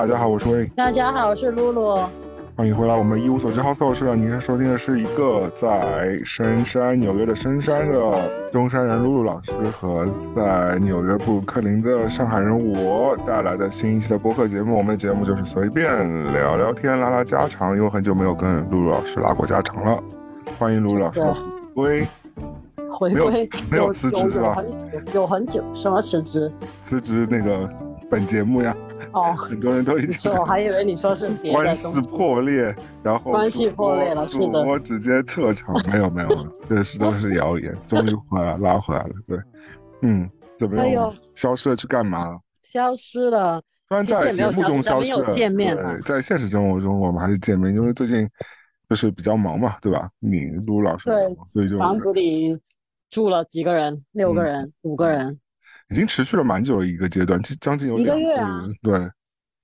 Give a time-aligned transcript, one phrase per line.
[0.00, 0.66] 大家好，我是魏。
[0.68, 1.98] 大家好，我是露露。
[2.56, 4.06] 欢迎回来，我们一无所知好所事。
[4.16, 14.74] 您现在收听的是一个在深山纽约的深山的中山人露露老师和在纽约布鲁克林的上海人我带来的新一期的播客节目。
[14.74, 20.02] 我们的节目就是随便聊聊天、拉拉家常，因为很久没有跟露露老师拉过家常了。
[20.58, 21.20] 欢迎露露老师
[21.74, 22.08] 回归，
[22.88, 24.56] 回归没有辞职是吧？
[25.12, 26.50] 有很久，什么辞职？
[26.84, 27.68] 辞职那个
[28.10, 28.74] 本节目呀。
[29.12, 39.38] 哦，很多人都已经，我还以为你说是别的 关系破裂，然后关系破裂了，是的，我直接撤场， 没有没有，这是都是谣言， 终于回来拉回来了，对，
[40.02, 40.28] 嗯，
[40.58, 41.12] 怎么样？
[41.34, 42.38] 消失了去干嘛了？
[42.62, 48.28] 消失了，虽然在节目中消失了，见面对，在现实生活中我们还是见面，因为最近
[48.88, 50.08] 就是比较忙嘛，对吧？
[50.20, 52.56] 你卢老师对，所以就房子里
[53.10, 55.40] 住了几个人，六个人，五个人。
[55.90, 58.66] 已经持续了蛮久的一个阶段，将近有两个月啊。
[58.82, 59.10] 对，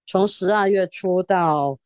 [0.07, 1.79] 从十二月初到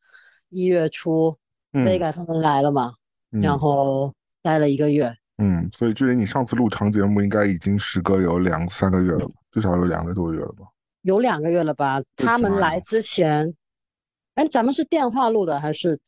[0.49, 1.37] 一月初，
[1.73, 2.95] 贝盖他们来了嘛，
[3.31, 5.15] 然后待了一个月。
[5.39, 9.35] 嗯，所以距离你上次录长节目应该已经时隔有两三个月了吧？
[9.51, 10.67] 至少有两个多月了吧？
[11.03, 12.03] 有两个月了吧？
[12.17, 13.55] 他们来之前，
[14.35, 15.99] 哎，咱们是电话录的还是？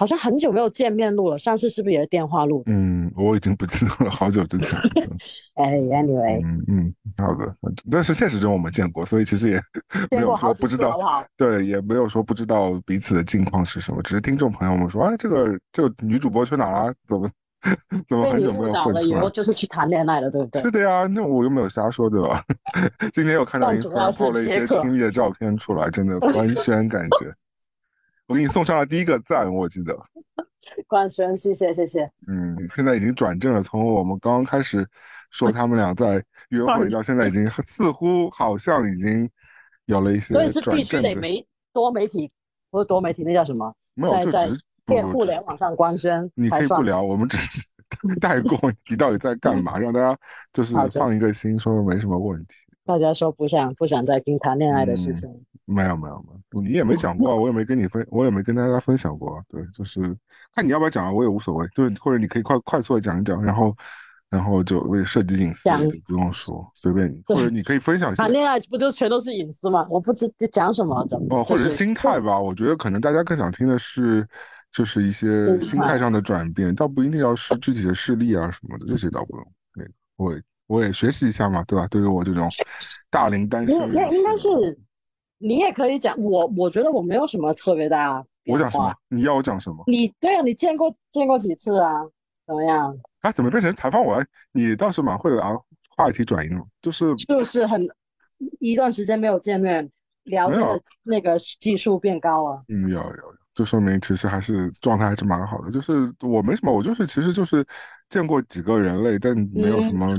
[0.00, 2.62] 好像很久没有见面录了，上次是不是也是电话录？
[2.68, 4.70] 嗯，我已经不记得了，好久之前。
[5.56, 7.54] 哎，anyway，嗯嗯，好的，
[7.90, 9.60] 但是现实中我们见过，所以其实也
[10.10, 16.94] 没有说不知道，对，也没有说不知道彼此的近况是什么，只是听众朋友们说，哎，这个这个女主播去哪了？
[17.06, 17.28] 怎么
[18.08, 19.28] 怎么很久没有混出来？
[19.28, 20.62] 就是去谈恋爱了，对不对？
[20.62, 22.42] 是的呀，那我又没有瞎说，对吧？
[23.12, 27.30] 今天又看到你发了一些亲密的照片出来，真的官宣感觉。
[28.30, 29.92] 我给你送上了第一个赞，我记得。
[30.86, 32.08] 冠轩，谢谢谢谢。
[32.28, 33.60] 嗯，现在已经转正了。
[33.60, 34.86] 从我们刚刚开始
[35.30, 39.28] 说他们俩在约会，到现在已经似乎好像已经
[39.86, 40.32] 有了一些。
[40.32, 42.30] 所以是必须得媒多媒体，
[42.70, 43.74] 不是多媒体，那叫什么？
[43.94, 46.30] 没有，就只在互联网上官宣。
[46.36, 47.60] 你可以不聊，我们只是
[48.20, 48.56] 带过
[48.88, 50.16] 你到底在干嘛，让大家
[50.52, 52.54] 就是放一个心，说没什么问题。
[52.84, 55.28] 大家说不想不想再听谈恋爱的事情。
[55.70, 59.40] 没有没有没有，你也没讲过，我也没跟你分，我也没跟大家分享过。
[59.48, 60.00] 对，就是
[60.52, 61.66] 看你要不要讲啊，我也无所谓。
[61.74, 63.72] 对，或者你可以快快速的讲一讲，然后
[64.28, 67.22] 然后就为涉及隐私，就不用说，随便你。
[67.24, 68.24] 或者你可以分享一下。
[68.24, 69.84] 谈恋爱不就全都是隐私吗？
[69.88, 71.26] 我不知讲什么怎么。
[71.30, 74.26] 哦，或者是心态吧，我觉得可能大家更想听的是，
[74.72, 79.52] 就是一些心态上的转变，倒不一定要是具体的事例啊什么的，这些倒不用。
[79.74, 80.34] 那个，我
[80.66, 81.86] 我也学习一下嘛，对吧？
[81.88, 82.48] 对于我这种
[83.08, 84.48] 大龄单身，应应该是。
[85.42, 88.22] 你也可以讲我，我觉得我没有什么特别大。
[88.46, 88.94] 我讲什么？
[89.08, 89.82] 你要我讲什么？
[89.86, 91.90] 你对啊，你见过见过几次啊？
[92.46, 92.94] 怎么样？
[93.22, 94.22] 啊，怎么变成采访我？
[94.52, 95.50] 你倒是蛮会啊，
[95.96, 97.88] 话题转移了，就是就是很
[98.58, 99.90] 一段时间没有见面，
[100.24, 102.62] 聊天的那个技术变高了。
[102.68, 103.34] 嗯，有有有。
[103.52, 107.66] 就说明其实还是状态还是蛮好的，就是我没什么，我就是其实就是
[108.10, 110.14] 见过几个人类，但没有什么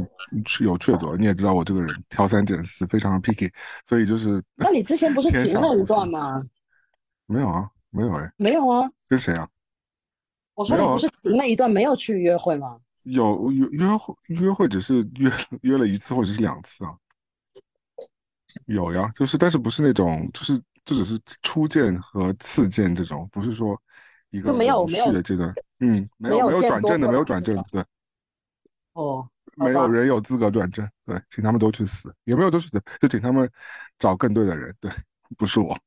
[0.61, 1.15] 有确凿。
[1.15, 3.51] 你也知道我这个人挑三拣四，非常的 picky，
[3.85, 4.41] 所以就是。
[4.57, 6.43] 那你之前不是停了一段吗？
[7.27, 8.31] 没有啊，没有哎。
[8.37, 8.89] 没有啊？
[9.07, 9.47] 跟谁啊？
[10.55, 12.77] 我说你不是停了一段没有去约会吗？
[13.03, 15.31] 有约约会约会只是约
[15.61, 16.95] 约了一次或者是两次啊。
[18.65, 20.59] 有呀，就是但是不是那种就是。
[20.83, 23.79] 这只是初见和次见这种，不是说
[24.31, 27.83] 一个没有没有的阶段，嗯，没有没有转正的，没有转正，对，
[28.93, 33.49] 哦，没有人有资格转正，对，请他们都去死，有没有都去死，就请他们
[33.99, 34.89] 找更对的人，对，
[35.37, 35.77] 不是我，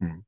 [0.00, 0.22] 嗯，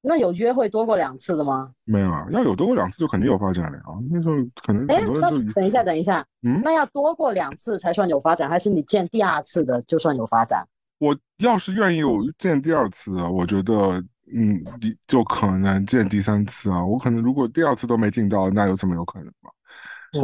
[0.00, 1.72] 那有约会多过两次的吗？
[1.84, 10.66] 没有啊，要有多过两次就肯定有发展了啊，那时候可能很多人就等一下等一下，嗯，那要多过两次才算有发展，还是你见第二次的就算有发展？
[10.98, 14.04] 我要是愿意有见第二次，我觉得，
[14.34, 16.84] 嗯，你就可能见第三次啊。
[16.84, 19.50] 我可能如果第二次都没进到，那有这么有可能吗？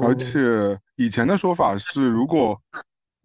[0.02, 2.60] 而且以前的说法是，如果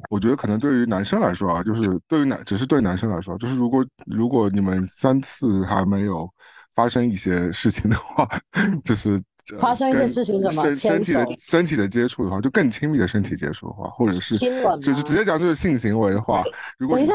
[0.10, 6.30] 我觉得可能对于男生来说啊，就是对于男，只是对男生来说，就是如果如果你们三次还没有
[6.74, 8.28] 发生一些事情的话，
[8.86, 9.22] 就是。
[9.60, 14.38] 发生一些事情，什么身身体的身体的接触的话，就更亲密的身体接触的话，或者是
[14.80, 16.44] 就是直接讲就是性行为的话，
[16.78, 17.06] 如果你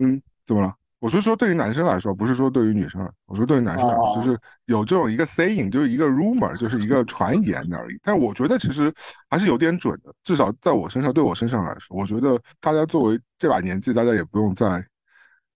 [0.00, 0.74] 嗯，怎么了？
[1.00, 3.08] 我是说对于男生来说，不是说对于女生。
[3.26, 7.98] 我说对于男生来说，就是有这种一个 saying，就是一个 rumor，就是一个传言而已。
[8.02, 8.92] 但我觉得其实
[9.30, 14.84] 还是有点准的，至少在我身上，对我身上来说，我觉得大家作为这把年纪，大家也不用再。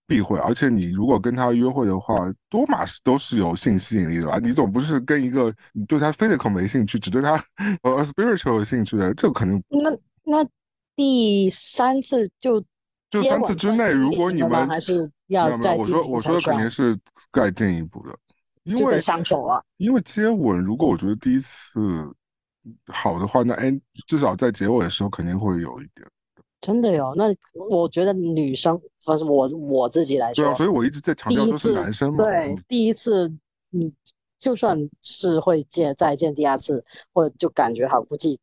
[0.05, 2.15] 避讳，而且你如果跟他约会的话，
[2.49, 4.37] 多码是都是有性吸引力的吧？
[4.37, 7.41] 你总不是跟一个你对他 physical 没兴趣，只对他
[7.83, 9.63] 呃 spiritual 有兴趣的，这肯定。
[9.69, 9.89] 那
[10.25, 10.45] 那
[10.93, 12.61] 第三次就
[13.09, 16.97] 就三次之内，如果你们还是要再我说我说的肯定是
[17.31, 18.17] 再进一步的，
[18.63, 19.63] 因为上手了。
[19.77, 21.79] 因为接吻，如果我觉得第一次
[22.87, 23.71] 好的话，那哎，
[24.07, 26.07] 至少在结尾的时候肯定会有一点。
[26.61, 27.25] 真的哟，那
[27.69, 32.23] 我觉得女生，反正我我自己来说，对啊，所以我一直在强调说是男生嘛。
[32.23, 33.29] 对，第一次
[33.69, 33.93] 你
[34.39, 36.81] 就算是会见再见第二次，
[37.11, 38.39] 或者就感觉好，估计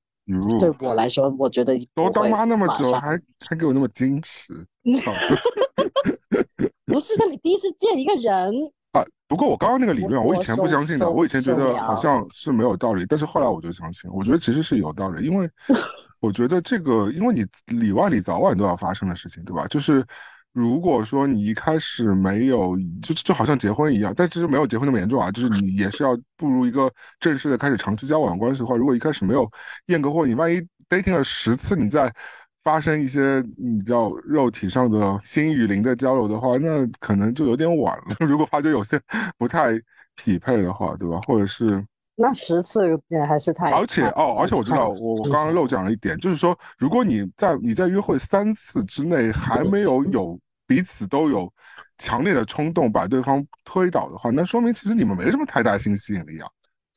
[0.59, 4.53] 对我来说，我觉得都当妈那么久，还还给我那么矜持。
[6.93, 8.53] 不是，跟你第一次见一个人
[8.93, 9.05] 啊？
[9.29, 15.49] 不过我刚刚那个理论，我以前不相信的，我以前觉得好像是没有道理，但是后来我就相信，我觉得其实是有道理，因为。
[16.21, 17.47] 我觉得这个，因为你
[17.79, 19.67] 里外里早晚都要发生的事情，对吧？
[19.69, 20.05] 就是
[20.53, 25.33] 如果说你一开始没有，就就好像结婚一样，但其实没有结婚那么严重啊。
[25.33, 29.51] 就是你也是要步入一个正式的开始长期交往关系的话，如果一开始没有
[29.87, 30.61] 验个货，你万一
[30.91, 32.13] dating 了十次，你再
[32.63, 38.17] 发生一些你知道肉体上的心与灵的交流的话，那可能就有点晚了。
[38.27, 39.01] 如果发觉有些
[39.39, 39.73] 不太
[40.17, 41.19] 匹配的话，对吧？
[41.27, 41.85] 或者是。
[42.23, 43.71] 那十次也还是太……
[43.71, 51.51] 而且哦，而且我知道，我我刚刚漏讲了一点，就是说，如果你在你在约会三次之内还没有有彼此都有
[51.97, 56.47] 强烈的冲动把对方推倒的话，那说明其实你们没什么太大性吸引力啊。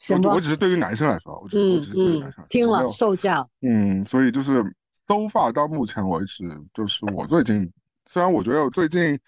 [0.10, 3.48] 我我只是对于男生来说，我只我只是对于男生听了受教。
[3.62, 4.62] 嗯，所以就是
[5.08, 7.72] 都发到目前为止，就是我最近，
[8.10, 9.20] 虽然我觉得我最近。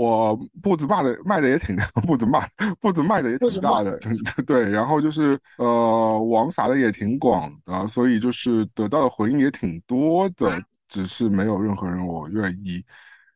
[0.00, 1.74] 我步子卖的卖的也挺
[2.06, 2.48] 步子卖
[2.80, 3.98] 步子迈的也挺大的，
[4.46, 12.80] 对，然后就是呃网撒的也挺广的，所以就是得到的回应也挺多的，只是没有任何人我愿意，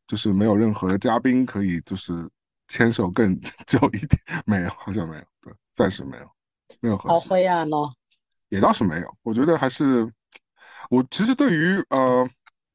[0.07, 2.13] 就是没有任何的嘉宾可以就是
[2.69, 3.37] 牵手更
[3.67, 6.31] 久一点，没有，好像没有，对，暂时没有，
[6.79, 6.97] 没有。
[6.97, 7.93] 好灰暗哦。
[8.51, 10.09] 也倒是没有，我觉得还是
[10.93, 12.29] 我其实对于呃。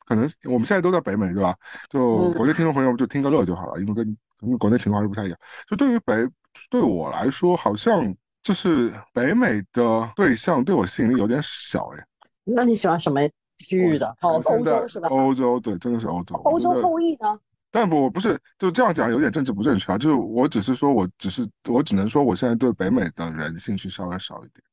[0.08, 1.54] 可能我们现在都在北美，对吧？
[1.90, 5.38] 就国内听众朋友就听个乐就好了，因为跟跟国内情况是不太一样。
[5.70, 6.26] 就对于北
[6.70, 12.06] 对我来说，好像就是北美的对象对我吸引力有点小哎。
[12.46, 13.20] 那你喜欢什么
[13.58, 14.08] 区域的？
[14.22, 15.10] 哦，欧洲是吧？
[15.10, 16.38] 欧洲对，真的是欧洲。
[16.38, 17.38] 欧洲后裔呢？
[17.70, 19.98] 但不我不是，就这样讲有点政治不正确啊。
[19.98, 24.64] 就是我只是说，我只是我只能说，我现在对北美的人兴趣稍微少一点。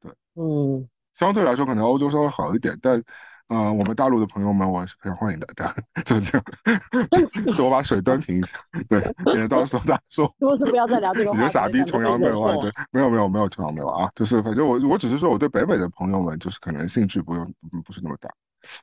[0.00, 0.88] 对，嗯，
[1.18, 3.02] 相对来说可能欧洲稍微好一点，但。
[3.48, 5.64] 呃，我们大陆的朋友们，我是非常欢迎的，对，
[6.04, 6.44] 就这样。
[7.56, 8.58] 就我把水端平一下，
[8.90, 11.30] 对，免得到时候大家说，是不要再聊这个。
[11.30, 17.54] 你是傻逼崇洋媚外，对，没有没有没有崇洋媚外啊，就是反正我我只是说我对北美的朋友们，就是可能兴趣不用
[17.86, 18.28] 不是那么大。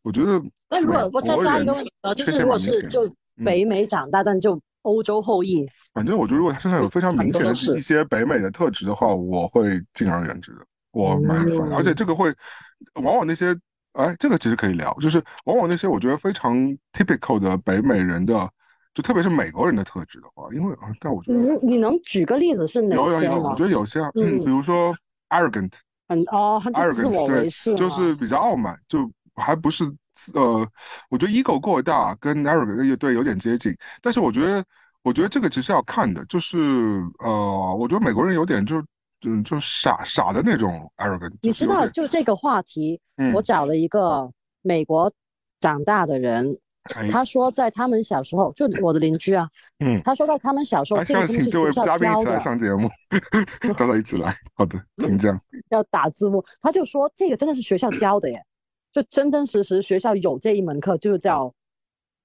[0.02, 3.08] 我觉得，那如果我再加一个问题，就是如果是就
[3.46, 10.66] 北美长大，但就欧洲后裔，反正我觉得如果他身上有非常明显的一些北美的特质的话，我会敬而远之的，
[10.96, 12.34] 我蛮烦，而且这个会
[12.96, 13.56] 往往那些。
[13.96, 16.54] 哎，这个其实可以聊，就是往往那些我觉得非常
[16.92, 18.34] typical 的北美人的，
[18.94, 24.94] 就特别是美国人的特质的话，因为啊，但我觉得你你能举个例子是哪些有有有，我觉得有些，嗯，比如说
[25.30, 25.72] arrogant，
[26.10, 29.86] 很哦，很自我为是，就是比较傲慢，就还不是
[30.34, 30.68] 呃，
[31.10, 34.62] 我觉得 ego 过大跟 arrogant 也对有点接近，但是我觉得
[35.04, 36.58] 我觉得这个其实要看的，就是
[37.20, 38.84] 呃，我觉得美国人有点就。
[39.26, 41.34] 嗯，就傻傻的那种 arrogant。
[41.42, 43.00] 你知道，就这个话题，
[43.34, 45.12] 我找了一个美国
[45.60, 46.58] 长大的人，
[47.12, 52.88] 他说在他们小时候，就我的邻居啊，嗯，他说到他们小时候，这个请这位嘉宾一起来上节目，
[53.78, 55.38] 大家一起来，好的，请讲。
[55.70, 58.46] 要打字幕，他就说这个真的是学校教的耶，
[58.92, 61.54] 就真真实实学校有这一门课，就是叫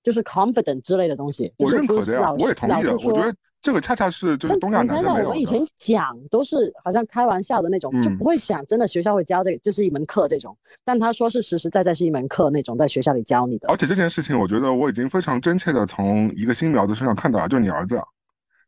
[0.02, 1.52] 就是 confident 之类的东西。
[1.58, 3.34] 我认可的呀，我也同意的，我觉得。
[3.62, 10.56] 这个恰恰是就是东亚男生没有我以前讲都是好像开玩笑的那种，就不会想真的学校会教这个，这是一门课这种。
[10.84, 13.68] 但他说是实实在在是一门课那种，在学校里教你的。
[13.68, 18.00] 而且这件事情，我觉得我已经非常真切的从一个新苗子身上看到了，就是你儿子。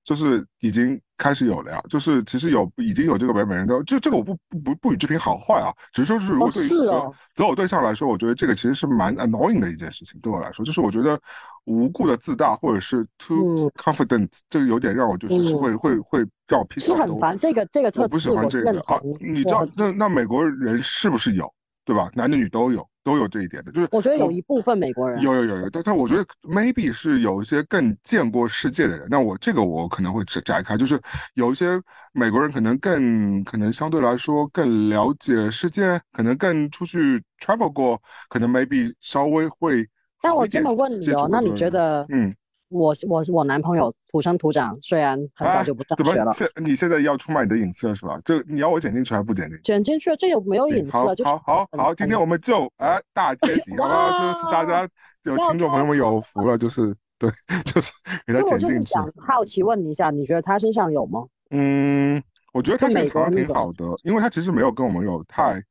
[0.04, 11.18] 就是已经开始有了呀，就是其实有已经有这个北美人的，就这个我不不不不予置评好坏啊，只是说是如果对于择择偶对象来说，我觉得这个其实是蛮 annoying 的一件事情，对我来说，就是我觉得
[11.64, 16.18] 无故的自大或者是 too confident，这个有点让我就是会会会
[16.48, 18.80] 让我脾气很烦，这个这个特我不喜欢这个。
[18.82, 21.52] 啊，你知道那那美国人是不是有？
[21.84, 22.08] 对吧？
[22.14, 29.06] 男的女都有，都有这一点的，就是我觉得有一部分美国人有有有有，但但我觉得 maybe 是有一些更见过世界的人。
[29.10, 31.00] 那我这个我可能会展展开，就是
[31.34, 31.80] 有一些
[32.12, 39.86] 美国人可能更可能相对来说更了解世界，可能更出去 travel 过，可能 maybe 稍微会。
[40.20, 42.32] 但我这么问你哦，那你觉得嗯？
[42.72, 46.32] 我我我男朋友土生土长，虽然很早就不上学了。
[46.32, 48.20] 现你现在要出卖你的隐私了是吧？
[48.24, 49.62] 这你要我剪进去还不剪进去？
[49.62, 51.14] 剪进去了，这有没有隐私了？
[51.24, 54.34] 好好好，今天我们就哎大揭底，好吧？
[54.34, 54.88] 就是大家
[55.24, 57.30] 有听众朋友们有福了，就是对，
[57.64, 57.92] 就是
[58.26, 58.88] 给他剪进去。
[58.88, 61.24] 想好奇问你一下，你觉得他身上有吗？
[61.50, 65.62] 嗯，我觉得他现在挺好的，因为他其实没有跟我们有太，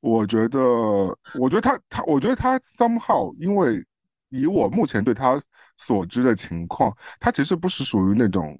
[0.00, 0.58] 我觉得，
[1.38, 3.82] 我觉得他他，我觉得他 somehow，因为
[4.30, 5.40] 以我目前对他
[5.76, 8.58] 所知的情况，他其实不是属于那种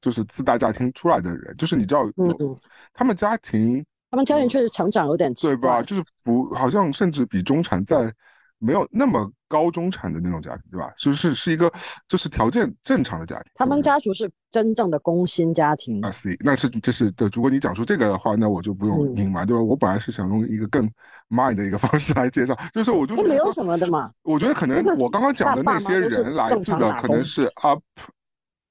[0.00, 2.56] 就是自大家庭出来的人，就是你知道，嗯嗯，
[2.92, 5.82] 他们家庭，他们家庭确实成长有点对吧？
[5.82, 8.12] 就是不，好像甚至比中产在。
[8.58, 10.92] 没有那么高中产的那种家庭，对吧？
[10.98, 11.72] 就是是一个，
[12.08, 13.52] 就是条件正常的家庭。
[13.54, 16.00] 他们家族是真正的工薪家庭。
[16.02, 17.28] 啊，C，那是这是对。
[17.32, 19.62] 如果你讲出这个的话，那我就不用隐瞒，对吧？
[19.62, 20.90] 我本来是想用一个更
[21.28, 24.10] mind 的一个方式来介绍，就是我就是没有什么的嘛。
[24.22, 27.82] 我觉得可能我刚刚讲的那些人来自的可能是 up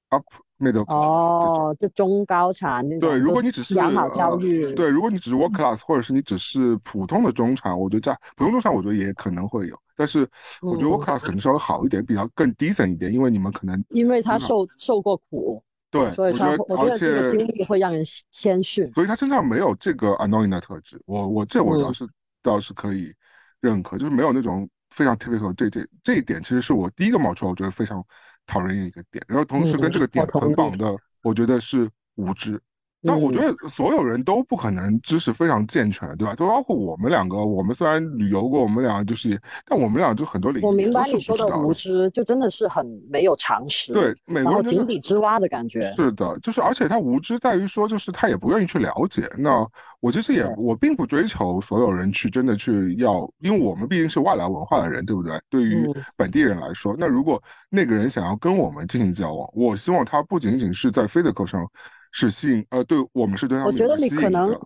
[0.09, 0.23] up。
[0.59, 2.99] Middle class 哦，就中高产那种。
[2.99, 9.79] 对，如果你只是养好教育，对，如果你只是 work class，或者是你只是普通的中产，我觉得在普通中产，我觉得也可能会有。
[9.95, 10.27] 但是
[10.61, 18.85] 我觉得 work class 可能稍微好一点，比较更 decent 一点，因为你们可能因为他受受过苦，对，所以他我觉得这个经历会让人谦逊。
[18.93, 22.07] 所以他身上没有这个 annoying 的特质，我我这我倒是
[22.41, 23.13] 倒是可以
[23.59, 28.03] 认可，就是没有那种非常 typical 这这这一点，其实是我第一个冒出来，我觉得非常。
[28.47, 32.59] 讨人厌一个点，然后同时跟这个点捆绑的，我觉得是无知。
[33.03, 36.33] 但我觉得所有人都不可能知识非常健全，对吧？
[36.33, 45.79] 就包括我们两个，我们虽然旅游过，我们俩就是，但我们俩就很多领域我明白你说的无知，就真的是很没有常识，对，然后井底之蛙的感觉。
[45.95, 49.29] 是的，就是而且他无知在于说，就是他也不愿意去了解。
[49.37, 49.65] 那
[49.99, 55.39] 我其实也我并不追求所有人去真的去要，因为我们毕竟是外来文化的人，对不对？
[55.49, 61.65] 对于本地人来说，那如果那个人想要跟我们进行交往，我希望他不仅仅是在 physical 上。
[62.19, 64.59] 是吸引呃，对我们是对他我觉得你可能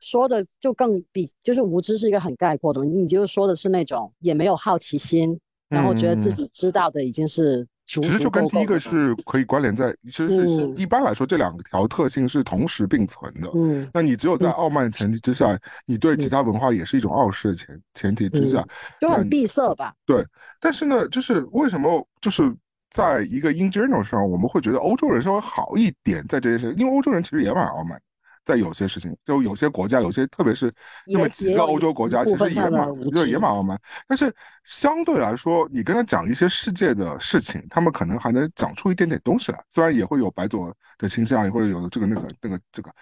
[0.00, 13.50] 说的就更比就是无知是一个很概括的，你就是说的是那种也没有好奇心，然后觉得自己知道的已经是其实就跟第一个是可以关联在，其实是一般来说这两条特性是同时并存的。
[13.54, 18.66] 嗯，那你只有在傲慢前提之下，你对其他文化也是一种傲视的前前提之下，
[18.98, 19.92] 就很闭塞吧？
[20.06, 20.24] 对，
[20.58, 22.50] 但是呢，就是为什么就是。
[22.94, 28.00] 在一个 in general 上，我们会觉得欧洲人稍微好一点，在这些事，因为欧洲人其实也蛮傲慢，
[28.44, 30.72] 在有些事情，就有些国家，有些特别是
[31.08, 33.76] 那么几个欧洲国家，其实也蛮，对，也蛮傲慢。
[34.06, 34.32] 但是
[34.62, 42.92] 相对来说，你跟他讲一些世界的事情，他们可能还能讲出一点点东西来，虽然也会有白左的倾向，也会有这个那个那个这个。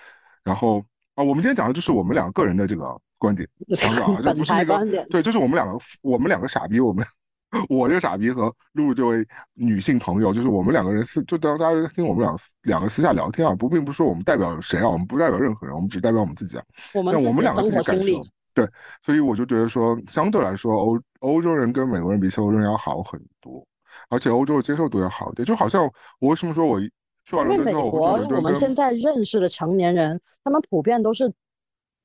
[0.42, 0.82] 然后
[1.16, 7.04] 啊，我们今天讲的就是我们两个个人的这个观点想法啊， 这不是那个对，就是我们两个我们两个傻逼，我们。
[7.68, 16.64] 我这个傻逼和露露这位女性朋友，就是我们两个人私，就当大家听我们两两个私下聊天啊，不，并不是说我们代表谁啊，我们不代表任何人，我们只代表我们自己啊。
[16.94, 18.20] 我们我们两个自己感受，
[18.54, 18.66] 对，
[19.02, 23.62] 所以我就觉得说，相对来说，欧欧洲人跟美国人比，欧洲人要好很多，
[24.08, 25.44] 而且欧洲的接受度要好一点。
[25.44, 25.84] 就好像
[26.20, 31.30] 我为什么说我去完了之后，我们现在认识的成年人，他们普遍都是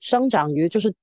[0.01, 0.93] 生长于就是。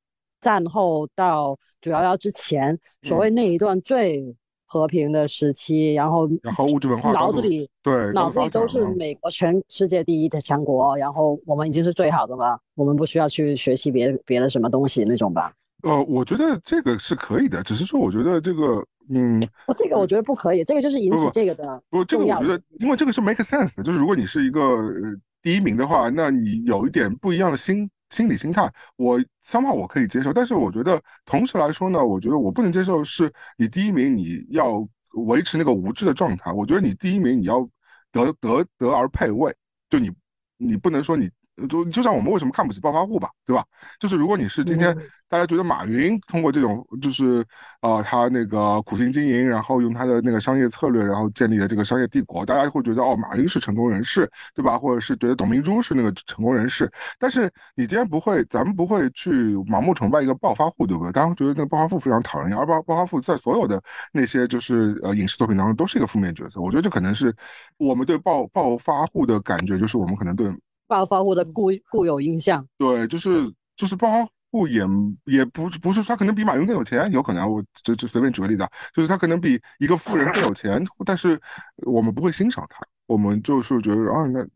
[0.45, 4.37] 战后到九幺幺之前，所谓那一段最
[4.67, 15.51] 和平的时期，然后然后物质文化脑子里对脑子里都是美国全世界第一的强国，然后我们已经是最好的了，我们不需要去学习别别的什么东西那种吧？
[15.83, 19.41] 呃，我觉得这个是可以的，只是说我觉得这个嗯，
[19.75, 27.89] 这个我觉得不可以，这个就是引起这个的不，这个我觉得因为这个是 make sense 的，就是如果你是一个呃第一名的话，那你有一点不一样的心。
[28.15, 34.87] 心理心态，我三号我可以接受，但是我觉得同时来说呢，我觉得我不能接受是你第一名你要
[35.27, 37.69] 维持那个无知的状态，我觉得你第一名你要
[38.13, 39.53] 得得得而配位，
[39.91, 40.11] 就你
[40.57, 41.29] 你不能说你。
[41.69, 43.65] 就就像我们为什么看不起暴发户吧，对吧？
[44.01, 44.97] 就是如果你是今天
[45.29, 47.45] 大家觉得马云通过这种，就是
[47.81, 54.79] 呃他那个苦心经营，然后用他的那个商业策略，然后建立了这个商业帝国，大家会觉得哦，马云是成功人士，对吧？
[54.79, 56.91] 或者是觉得董明珠是那个成功人士。
[57.19, 61.13] 但是你今天不会，咱们不会去盲目崇拜一个暴发户，对不对？
[61.13, 63.81] 大家会觉得那个暴发户非常讨人厌，而暴暴发户在所有的
[64.13, 66.61] 那些就是呃影视作品当中都是一个负面角色。
[66.61, 67.35] 我觉得这可能是
[67.77, 70.53] 我们对暴暴发户的感觉，就是我们可能对。
[70.87, 74.83] 暴发户的固固有印象，对，就是就是暴发户也
[75.25, 81.41] 也不不是他可能比马云更有钱，有可能我就就随便举个例子啊，就是他可能比一个富人更有钱， 但是
[81.87, 84.47] 我们不会欣赏他，我们就是觉得啊，那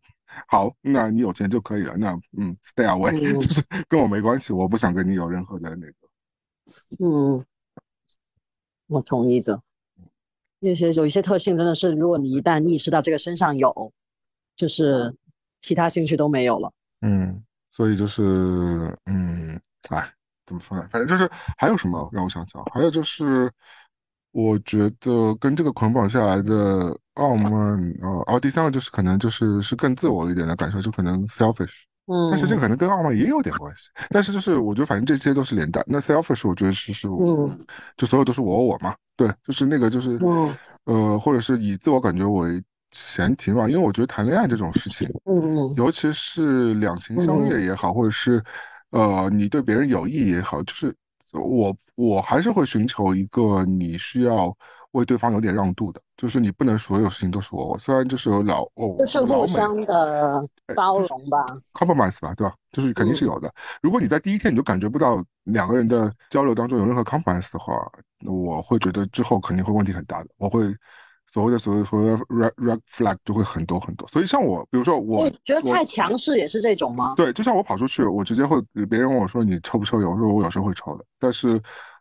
[0.47, 5.95] 好，那你有钱就可以了，那嗯，stay away， 就是跟我没关系，我不想跟你有任何的那个，
[7.01, 7.45] 嗯，
[8.87, 9.61] 我同意的，
[10.61, 13.93] 那些有一些特性真的是，如果你一旦意识到这个身上有，
[14.55, 15.17] 就是。
[15.69, 16.73] 其他兴趣都没有了，
[17.03, 18.23] 嗯，所以就是，
[19.05, 19.61] 嗯，
[19.91, 20.11] 哎，
[20.47, 20.89] 怎么说呢？
[20.91, 23.53] 反正就是还有什么让我想想，还有就是，
[24.33, 27.53] 我觉得跟这个捆绑下来的傲慢，
[28.01, 31.83] 呃，然后第三个就是可能就是是更自我一点的感受，就可能 selfish。
[32.07, 33.91] 嗯，但是这个可能跟傲慢也有点关系。
[34.09, 35.85] 但是就是我觉得反正这些都是连带。
[35.87, 37.67] 那 selfish 我觉得是是，嗯，
[37.99, 40.19] 就所有都是我我嘛，对，就是那个就是，
[40.85, 43.69] 呃，或者是以自我感觉为前提嘛。
[43.69, 48.43] 因为我觉得谈恋爱这种事情，嗯嗯，尤其是两情相悦也好，或者是
[48.91, 50.95] 呃你对别人有益也好，就是
[51.33, 54.57] 我我还是会寻求一个你需要。
[54.93, 57.79] 为对方有点让渡的，就是你不能所有事情都是我。
[57.79, 60.43] 虽然就是有老哦，就是互相的
[60.75, 62.55] 包容吧，compromise 吧，对吧？
[62.73, 63.53] 就是肯定是有的。
[63.83, 67.75] 如果你在第一天你就感觉不到两个人的交流当中有任何 compromise 的话，
[68.25, 70.31] 我会觉得之后肯定会问题很大的。
[70.39, 70.75] 我会
[71.33, 74.09] 所谓的所谓所谓的 red red flag 就会很多很多。
[74.09, 77.15] 所以像我，比如说我，觉得太强势也是这种吗？
[77.17, 80.09] 对，就像我跑出去，我直接会别人问我说你抽不抽烟？
[80.09, 81.61] 我说我有时候会抽的，但是。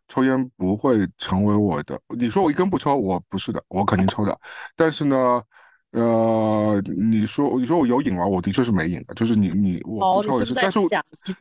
[0.10, 2.00] 抽烟不会成为我的。
[2.18, 4.34] 你说我一根不抽，我不是的，我肯定抽的。
[4.74, 5.44] 但是呢，
[5.92, 8.26] 呃，你说你说我有瘾吗？
[8.26, 9.14] 我的确是没瘾的。
[9.16, 10.80] 就是你你我不抽也是，但是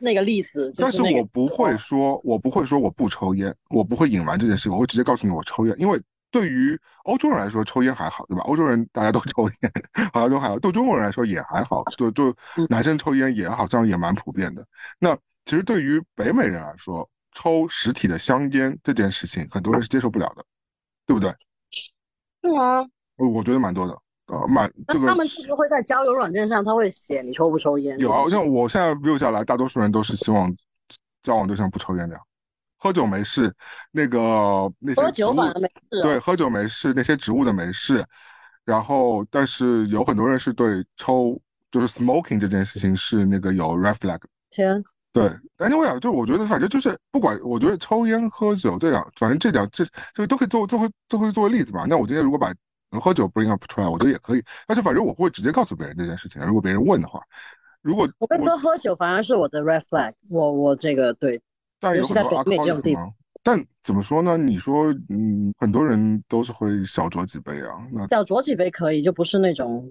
[0.01, 5.73] 那个例子，但是我不会说，我不会说我不抽烟，我不会隐瞒这件事，我会直接告诉你我抽烟。
[5.79, 5.97] 因为
[6.37, 8.43] 对于欧洲人来说，抽烟还好，对吧？
[8.43, 9.71] 欧洲人大家都 抽烟，
[10.13, 10.59] 好像都还好。
[10.59, 12.31] 对中国人来说也还好，就就
[12.69, 14.63] 男生抽烟也好像也蛮普遍的。
[14.99, 20.45] 那其实对于北美人来说，抽实体的香烟这件事情，很多人是接受不了的，
[21.07, 21.33] 对不对？
[22.43, 22.85] 是吗？
[23.15, 25.07] 我觉得蛮多的，呃，蛮这个。
[25.07, 27.97] 他们是不是会在交友软件上，他会写你抽不抽烟？
[27.97, 30.55] 有啊，像我现在 view 下来，大多数人都是希望
[31.23, 32.21] 交往对象不抽烟的呀。
[32.77, 33.53] 喝酒没事，
[33.91, 36.01] 那个那些喝酒反而没事。
[36.01, 38.03] 对，喝酒没事，那些植物的没事。
[38.63, 41.39] 然后，但是有很多人是对抽
[41.71, 44.19] 就是 smoking 这件事情是那个有 red flag。
[44.49, 44.83] 天。
[45.13, 51.85] 对，但是我想，就我觉得，反正就是不管，我觉得抽烟喝酒这两，反正这两这这个都可以做，都会都可以作为例子嘛。
[51.89, 52.53] 那我今天如果把
[52.99, 54.43] 喝酒 bring up 出来，我觉得也可以。
[54.67, 56.45] 但是反正我会直接告诉别人这件事情。
[56.45, 57.19] 如果别人问的话，
[57.81, 60.13] 如果我跟你说，喝酒反而是我的 red flag。
[60.29, 61.41] 我我这个对，
[61.79, 63.11] 但有很多阿美这种地方。
[63.43, 64.37] 但怎么说呢？
[64.37, 67.87] 你说，嗯，很多人都是会小酌几杯啊。
[67.91, 69.89] 那小酌几杯可以，就不是那种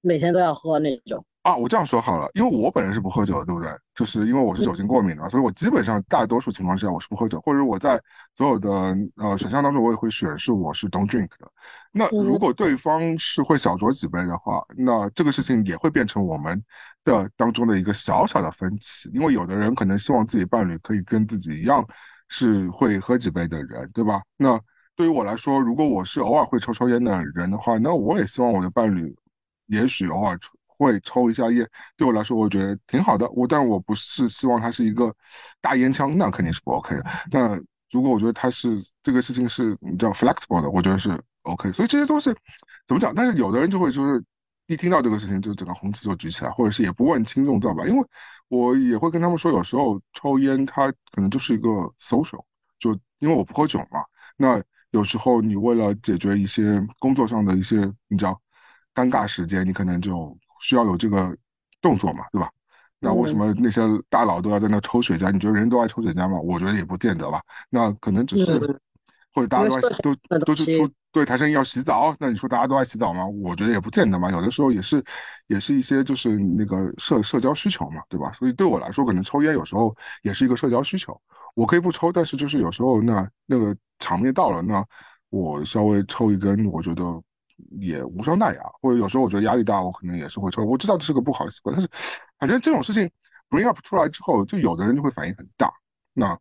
[0.00, 1.22] 每天都要喝那种。
[1.42, 3.70] 啊，我这样说好了，因为我本人是不喝酒的，对不对？
[3.94, 7.98] 就是因为我是酒精过敏的，所以我基本上大多数情况下我是不喝酒，或者我在
[8.36, 8.70] 所有的
[9.16, 11.50] 呃选项当中我也会选是我是 don't drink 的。
[11.90, 16.62] 那如果对方是会小酌几杯的话，那这个事情也会变成我们
[17.02, 21.82] 的当中的一个小小的分歧，因为有的人可能希望自己伴侣可以跟自己一样
[22.28, 24.20] 是会喝几杯的人，对吧？
[24.36, 24.60] 那
[24.96, 29.16] 对于我来说，如果我是偶尔会抽抽烟的人的话，那我也希望我的伴侣
[29.68, 30.50] 也许偶尔抽。
[30.78, 33.28] 会抽一下烟，对我来说我觉得挺好的。
[33.30, 35.12] 我但我不是希望他是一个
[35.60, 37.04] 大烟枪，那肯定是不 OK 的。
[37.32, 37.60] 那
[37.90, 41.10] 如果我觉得他是这个事情是你知道 flexible 的，我觉得是
[41.42, 41.72] OK。
[41.72, 42.32] 所以这些都是
[42.86, 43.12] 怎么讲？
[43.12, 44.22] 但是有的人就会就是
[44.68, 47.84] 一听到这个事情就整个红旗就举起来，或者是也不问轻重知道吧。
[47.86, 48.06] 因为
[48.48, 51.68] 我也会跟他们说，有时候抽烟它可能就是一个
[52.00, 52.40] social，
[52.78, 54.04] 就因为我不喝酒嘛。
[54.36, 58.40] 那有时候你为了解决一些工作上的一些你知道
[58.94, 60.38] 尴尬时间，你可能就。
[60.60, 61.36] 需要有这个
[61.80, 62.50] 动作嘛，对吧？
[63.00, 65.30] 那为什么那些大佬都要在那抽雪茄？
[65.30, 66.36] 你觉得人都爱抽雪茄吗？
[66.40, 67.40] 我觉得也不见得吧。
[67.70, 68.58] 那可能只是，
[69.32, 72.12] 或者大家都爱都都是出对谈生意要洗澡。
[72.18, 73.24] 那你说大家都爱洗澡吗？
[73.24, 74.28] 我觉得也不见得嘛。
[74.32, 75.00] 有的时候也是，
[75.46, 78.32] 也是一些就是那个社社交需求嘛，对吧？
[78.32, 81.16] 所以对我来说，可能抽烟有时候也是一个社交需求。
[81.54, 84.84] 我可以不抽，但是就是有时候那那个场面到了，那
[85.30, 87.04] 我稍微抽一根，我觉得。
[87.80, 90.64] 也无伤大雅，或者有时候我觉得压力大，我可能也是会抽。
[90.64, 91.88] 我知道这是个不好的习惯，但是
[92.38, 93.10] 反正这种事情
[93.50, 95.72] bring up 出来之后，就有的人就会反应很大。
[96.12, 96.38] 那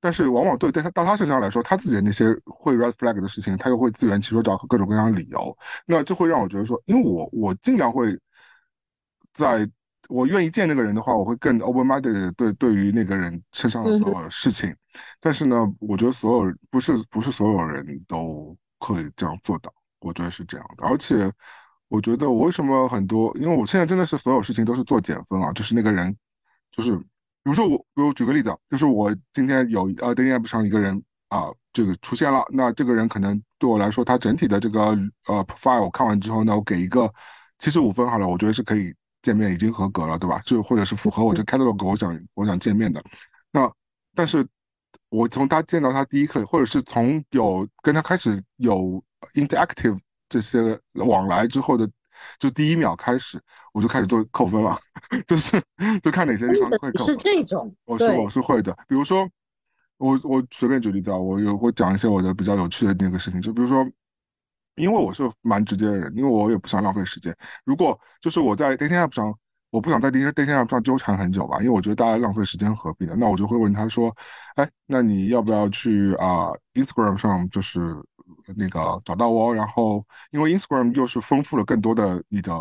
[0.00, 5.56] 但是往往对对他到他身上来说，他自己的那些会 red flag 的事情，他又会自圆其说，找各种各样的理由。
[5.86, 8.18] 那就会让我觉得说，因为我我尽量会
[9.32, 9.68] 在
[10.08, 14.74] 我愿意见那个人的话，我会更 open minded 对对于那个人身上的所有事情。
[15.20, 19.72] 但是呢，我觉得所有不是不是所有人都可以这样做到。
[20.02, 21.30] 我觉得是这样的，而且
[21.88, 26.14] 我觉得我为什么很多，因为我现在真的是所有事情都是做减分啊，就是那个人，
[26.70, 27.04] 就是比
[27.44, 34.80] 如说我，比如举个例子，就是我今天有呃 d a app 上一个人啊，这个出现了，那这个人可能对我来说，他整体的这个
[35.28, 37.12] 呃 profile 看完之后呢，我给一个
[37.58, 40.40] 七十五分好了，我觉得是可以见面，已经合格了，对吧？
[40.46, 43.02] 就或者是符合我这 catalog 我想我想见面的，
[43.50, 43.70] 那
[44.14, 44.46] 但是
[45.10, 49.02] 我从他见到他第一刻，或者是从有跟他开始有。
[49.34, 51.88] Interactive 这些往来之后的，
[52.38, 53.40] 就第一秒开始，
[53.72, 54.76] 我就开始做扣分了，
[55.26, 55.60] 就是
[56.02, 57.04] 就看哪些地方会扣。
[57.04, 58.72] 是这种，我是我是会的。
[58.88, 59.28] 比如说，
[59.98, 63.86] 我我随便举例子啊，我有会讲一些我的比较有趣的那个事情，就比如说，
[64.76, 67.36] 因为我是蛮直接的人，因为我也不想浪费时间。
[67.64, 69.34] 如果就是我在 dating app 上，
[69.70, 73.14] 我不想在 dating dating app 上纠缠很久吧，因为我觉得大家浪费时间何必呢？
[73.16, 74.14] 那我就会问他说，
[74.56, 77.94] 哎，那你要不要去啊 Instagram 上就是
[78.56, 79.54] 那个找到我？
[79.54, 82.52] 然后因为 Instagram 又是丰富了更多的你的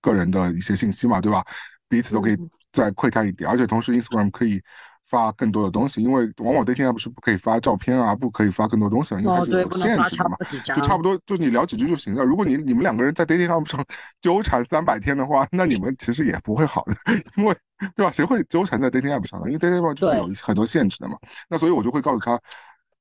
[0.00, 1.44] 个人的一些信息嘛，对吧？
[1.88, 2.36] 彼此都可以
[2.72, 4.60] 再窥探一点，而且同时 Instagram 可以。
[5.08, 12.24] 发更多的东西，因为往往 dating app 是不可以发照片啊，不可以发更多东西，因为它是有限制的嘛，就差不多就你聊几句就行了。
[12.24, 13.84] 如果你你们两个人在 dating app 上
[14.20, 16.96] 纠缠三百天的话，那你们其实也不会好的，
[17.38, 17.56] 因为
[17.94, 18.10] 对吧？
[18.10, 19.46] 谁会纠缠在 dating app 上呢？
[19.46, 21.16] 因为 dating app 就是有很多限制的嘛。
[21.48, 22.36] 那所以我就会告诉他，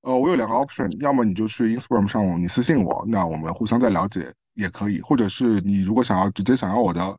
[0.05, 7.17] 呃，我有两个 option，要么你就去 Instagram 上你私信我，那我们互相再了解也可以；或者是你如果想要直接想要我的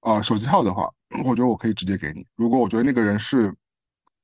[0.00, 0.88] 啊手机号的话，
[1.24, 2.24] 我觉得我可以直接给你。
[2.36, 3.52] 如果我觉得那个人是。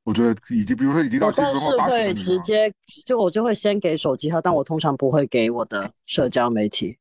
[0.03, 2.73] 我觉得已经，比如说已经到七十分或八十会直接
[3.05, 6.97] 就我就会先给手机号，但我通常不会给我的社交媒体。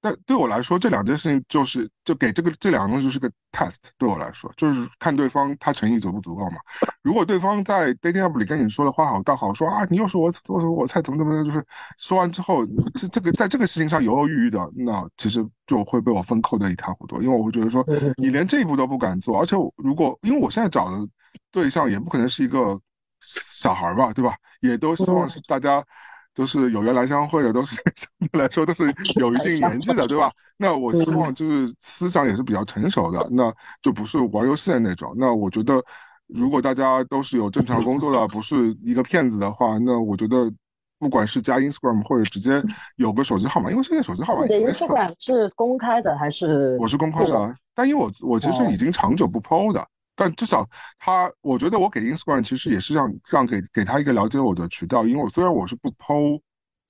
[0.00, 3.76] 但对我来说，这两件事情就是就给这个这两个东西就是个 test。
[3.98, 6.56] 对我来说，就是看对方他诚意足不足够嘛。
[7.02, 11.64] 如果对方在 dating app 里跟你说的话好倒好，说啊你又说我我我菜怎么怎么样，就是
[11.98, 17.22] 说完之后，这这个在这个事情上犹犹豫豫的，那其实就会被我分扣的一塌糊涂。
[17.22, 17.84] 因为我会觉得说，
[18.16, 21.06] 你连这一步都不敢做，而且如果因为我现在找的。
[21.52, 22.80] 对象也不可能是一个
[23.20, 24.34] 小孩吧，对吧？
[24.60, 25.84] 也都希望是大家
[26.40, 28.84] 都是有缘来相会的，都是 相对来说都是
[29.16, 30.32] 有一定年纪的，对吧？
[30.56, 35.12] 那我希望就是思想也是比较成熟的，那就不是玩游戏的那种。
[35.18, 35.84] 那我觉得，
[36.28, 40.50] 如果大家都是有正常工作的，不是一个骗子的话，那我觉得
[40.98, 42.62] 不管是加 Instagram 或者直接
[42.96, 46.74] 有个手机号码，因为现在手机号码你的 Instagram 是公开的还是？
[46.80, 49.86] 我是公开的，但因为我我其实已经长久不 PO 的。
[50.20, 56.38] 但至少他，我觉得我给 Instagram 其实也是让让给给他一个了解我的渠道，因为我虽然我是不剖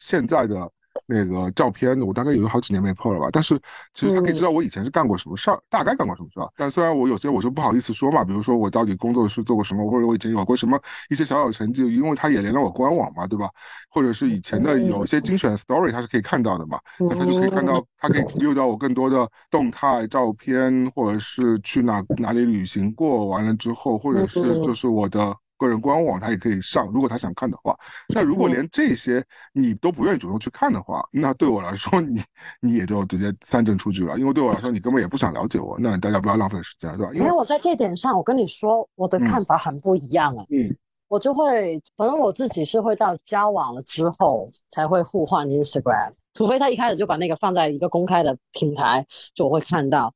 [0.01, 0.69] 现在的。
[1.07, 3.29] 那个照片，我大概有好几年没破了吧。
[3.33, 3.59] 但是
[3.95, 6.49] 其实他可以知道我以前是干过什么事儿，大概干过什么事儿。
[6.57, 13.49] 但虽然我有些我就不好意思说嘛，比如说我到底工作是做过什么，或者我以前有过什么一些小小成绩，因为他也连了我官网嘛，对吧？
[13.89, 16.79] 或者是以前的有一些精选 story，他是可以看到的嘛。
[16.99, 25.37] 那他就可以看到，他可以溜到我更多的动态照片，或者是去哪哪里旅行过，完了之后，或者是就是我的。
[25.61, 27.77] 个人官网他也可以上，如果他想看的话。
[28.09, 32.23] 那如果连这些你都不愿意主动去看的话，那对我来说，你
[32.61, 34.19] 你也就直接三证出局了。
[34.19, 35.77] 因为对我来说，你根本也不想了解我。
[35.79, 37.11] 那大家不要浪费时间，是吧？
[37.13, 40.43] 因为我在这点上，我跟你说，我的看法很不一样啊。
[40.49, 40.75] 嗯，
[41.09, 50.13] 我就会，反正我自己是会到交往了之后才会互换 Instagram，除非他一开始就把那个放在一个公开的平台，就我会看到。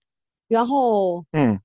[0.49, 1.61] 然后，嗯。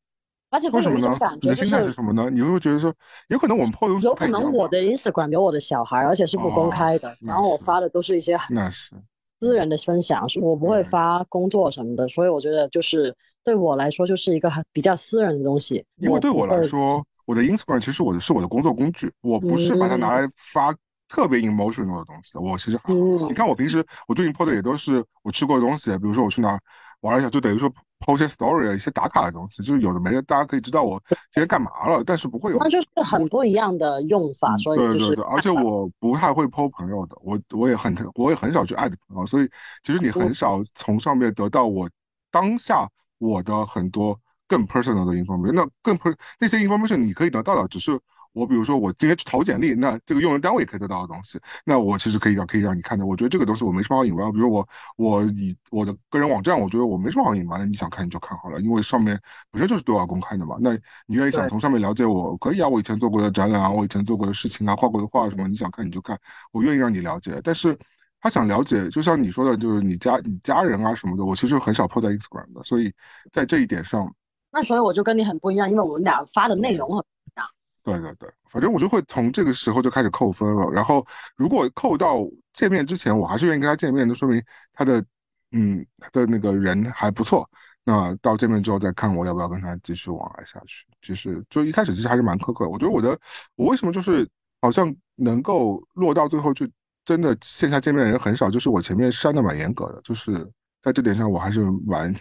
[0.51, 1.17] 而且为什么呢？
[1.41, 2.29] 你的心态是什么呢？
[2.31, 2.93] 你会觉得说，
[3.27, 8.95] 有可能我们朋友有可能我的 Instagram 有我的小孩，而且是不公开的，然后我发的都是一些那是
[9.39, 15.85] 私人的分享，是我不会发工作什么的，所以我觉得就是对我来说就是一个很比较私人的东西。
[15.97, 20.75] 因为对我来说，我的 Instagram 其实我的是我的工作工具，我不是把它拿来发
[21.07, 22.41] 特别 emotional 的东西的。
[22.41, 26.59] 我其实还好，你看我平时我最近 po 的也都是我吃过的东西，比如说我去哪
[27.01, 27.71] 玩一下，就等于说。
[28.01, 32.57] 抛些 story 啊，一些打卡的东西，就是有的没的，大家可以知道我今天干嘛了，但是不会有。
[32.57, 39.49] 那就是很不一样的用法，所以对对对，而且我不太会抛朋友的，我我也很我也很少去艾特朋友，所以
[39.83, 41.89] 其实你很少从上面得到我
[42.31, 44.17] 当下我的很多
[44.49, 45.53] 更 personal 的 information。
[45.53, 47.97] 那更 per 那些 information 你可以得到的，只是。
[48.31, 53.03] 我比如说，我今天去投简历，那这个用人单位也可以得到的东西，那我其实可以让可以让你看的。
[53.03, 54.31] 我觉得这个东西我没什么好隐瞒。
[54.31, 54.65] 比如我
[54.97, 57.65] 我以我的个人网站，我觉得我没什么好隐瞒的。
[57.65, 60.57] 你想看你就看好了，因为上面本身就是对外公开的嘛。
[60.61, 60.73] 那
[61.07, 62.69] 你愿意想从上面了解我，可以啊。
[62.69, 66.15] 我以前做过的展览啊，我以前做过的事情啊，画过的画什么，你想看你就看，
[66.51, 67.41] 我愿意让你了解。
[67.43, 67.75] 但是
[68.21, 72.63] 他想了解，就像你说的，就是你家你家人啊什么的，我其实很少 po 在 Instagram 的。
[72.63, 72.93] 所以
[73.31, 74.07] 在这一点上，
[74.51, 77.47] 那所以我就跟你很不一样，因为我们俩发的内容很不一样。
[77.83, 80.69] 对对对，反正我就会从这个时候就开始扣分了。
[80.71, 82.17] 然后如果扣到
[82.53, 84.41] 见面之前，我还是愿意跟他见面，就说明
[84.73, 85.03] 他的
[85.51, 87.49] 嗯他的那个人还不错。
[87.83, 90.85] 那到见面之后再看我要不要跟他继续往来下去。
[91.01, 92.69] 其实就一开始其实还是蛮苛刻的。
[92.69, 93.17] 我觉得我的
[93.55, 94.29] 我为什么就是
[94.61, 96.67] 好像能够落到最后就
[97.05, 100.47] 真的线下见面的人很少，就是我前面删的蛮严格的，就是
[100.81, 102.13] 在这点上我还是蛮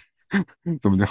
[0.80, 1.08] 怎么讲，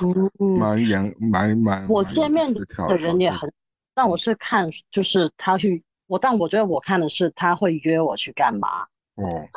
[0.59, 1.87] 蛮严蛮蛮。
[1.87, 3.51] 我见面的人也很。
[3.93, 8.83] 但我是看，就是他去我，但我觉得我看的是他会约我去干嘛。
[9.15, 9.47] 哦，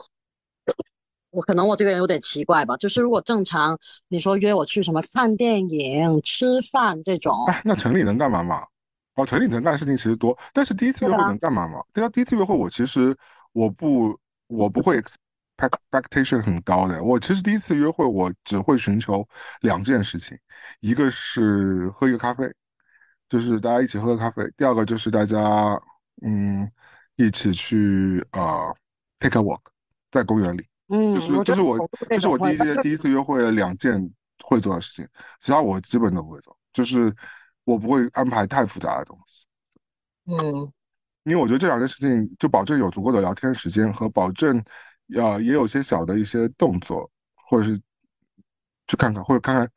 [1.30, 8.66] 我可能我这个人有点奇怪吧，就是如果正常你说约我去什么看电影、吃饭这种，哎，那城里能干嘛嘛？
[9.16, 11.84] 哦，城里能干的事情其实多，但是第一次约会能干嘛嘛？
[11.92, 13.14] 对啊，第一次约会我其实
[13.52, 15.02] 我不我不会
[15.60, 19.26] expectation 很高的，我其实第一次约会我只会寻求
[19.60, 20.38] 两件事情，
[20.80, 22.44] 一个是喝一个咖啡，
[23.28, 25.80] 就是大家一起喝个咖啡；第二个就是大家
[26.22, 26.70] 嗯
[27.16, 28.74] 一起去呃
[29.18, 29.60] take a walk
[30.10, 30.66] 在公园里。
[30.88, 34.10] 嗯，就是就是我这是我第一件第一次约会的两件
[34.42, 35.08] 会做的事情，
[35.40, 37.14] 其他我基本都不会做，就是
[37.64, 39.46] 我不会安排太复杂的东西。
[40.26, 40.72] 嗯，
[41.22, 44.60] 因为我觉得这两件事情就保证有足够的聊天时间和保证，
[45.12, 47.78] 要，也有些小的一些动作，或者是
[48.86, 49.70] 去看看或者看看，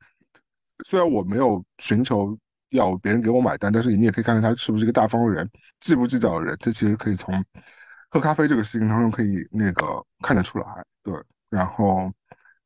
[0.86, 2.38] 虽然我没有寻求
[2.70, 7.44] 要别人给我买单，但是你也可以看看他是不是一个大方的人，计不计较的人，这其实可以从。
[8.10, 9.84] 喝咖啡这个事情当中可以那个
[10.22, 10.68] 看得出来，
[11.02, 11.12] 对，
[11.50, 12.12] 然后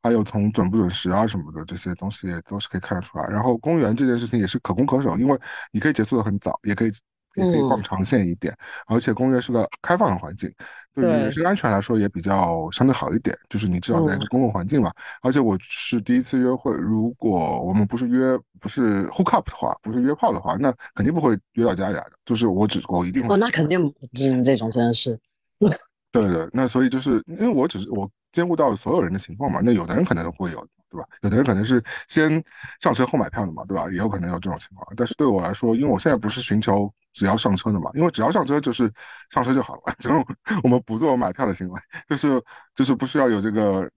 [0.03, 3.23] 还有从准不准时啊什么的这些东西也都是可以看得出来。
[3.29, 5.39] 然后公园这件事情也是可攻可守，因为
[5.71, 6.91] 你可以结束的很早，也可以
[7.37, 8.53] 也可以放长线一点，
[8.87, 10.51] 而且公园是个开放的环境，
[10.93, 14.91] 对于人身安全来说也比较相对好一点，就是你至少在一个公共环境嘛。
[15.21, 25.17] 而且我是第一次约会，如果我们不是约不是 hook up 的话，不是约炮的话，那肯定不会约到家里来的，就是我只我一定哦，那肯定这这种真的是。
[25.59, 25.71] 对
[26.11, 30.59] 对，那所以就是因为我只是我兼顾到所有人的情况嘛，那有的人可能会有，
[30.91, 31.07] 对吧？
[31.23, 32.31] 有的人可能是先
[32.79, 33.89] 上车后买票的嘛，对吧？
[33.89, 34.87] 也有可能有这种情况。
[34.95, 38.91] 但是对我来说，因为我现在不是寻求只要上车的嘛，因为只要上车就是
[39.31, 40.23] 上车就好了， 这种
[40.61, 42.39] 我们不做买票的行为，就是
[42.75, 43.89] 就是不需要有这个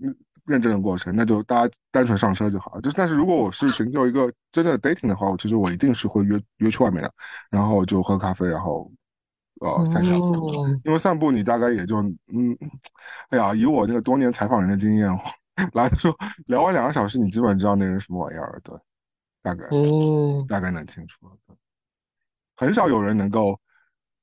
[0.47, 2.81] 认证的过程，那就大家单纯上车就好了。
[2.81, 7.13] 就但是如果我是寻求一个真正的 dating 的话，我其实我一定是会约约去外面的，
[7.51, 8.91] 然后就喝咖啡，然后。
[9.61, 10.11] 呃，散下
[10.85, 12.57] 因为散步你大概也就嗯，
[13.29, 15.09] 哎呀，以我那个多年采访人的经验
[15.75, 16.15] 来说，
[16.47, 18.75] 聊完两个小时，你基本知道那人什么玩意儿，对，
[19.43, 19.67] 大概，
[20.49, 21.37] 大概能清楚了。
[22.57, 23.59] 很少有人能够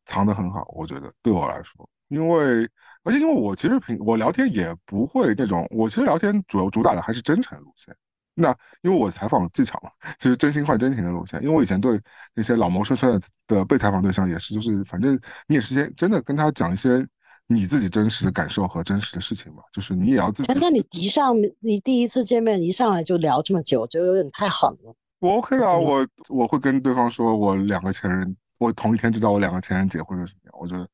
[0.06, 2.68] 藏得很好，我觉得对我来说，因为
[3.04, 7.96] 而且因为我其实平我聊天也不会那种，我其实聊天主要主打的还是真诚路线。
[8.40, 11.42] 那因为我采访技巧嘛，就是真心换真情的路线。
[11.42, 12.00] 因为我以前对
[12.36, 17.04] 那些老谋深算的被采访对象也是，就是反正你也是先真的跟他讲一些
[17.48, 20.54] 你自己真实的感受和真实的事情嘛，就是你也要自己。
[20.62, 24.96] 那你一上你第一次见面一上来就聊这么久，就有点太狠了。
[25.18, 30.88] 我 OK 啊，我我会跟对方说我两个前任，我同一天知道我两个前任结婚的事情，我觉得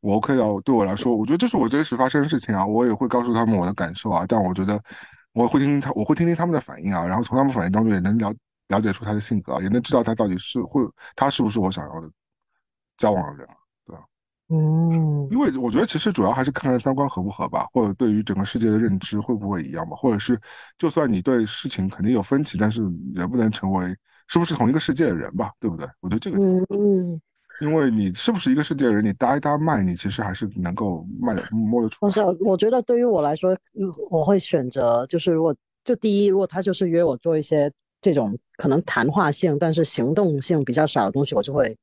[0.00, 0.48] 我 OK 啊。
[0.64, 4.82] 对我来说，我觉得这是我真实发生的事情啊，我也会告诉他们我的感受啊，但我觉得。
[5.32, 8.34] 我会听听他，我会听听他们的反应啊，然后从他们反应当中也能了
[8.68, 10.82] 了解出他的性格，也能知道他到底是会
[11.14, 12.10] 他是不是我想要的
[12.96, 13.54] 交往的人啊，
[13.86, 14.02] 对吧？
[14.48, 20.40] 嗯，因为我觉得其实主要还是看看三观合不合吧，或者对于整个世界的认知会不会一样吧，或者是
[20.76, 22.82] 就算你对事情肯定有分歧，但是
[23.14, 25.88] 也不能成为是不是同一个世界的人吧，对不对？
[26.00, 27.20] 我觉得这个嗯。
[27.60, 32.00] 因为你是不是一个世界人，你搭一搭脉，你其实还是能够脉摸得出。
[32.00, 33.54] 不是，我觉得对于我来说，
[34.10, 37.70] 我会选择就是，如果就第一，如果他就是约我做一些
[38.00, 41.76] 这种可能谈话性但是行动性比较少的东西，我就会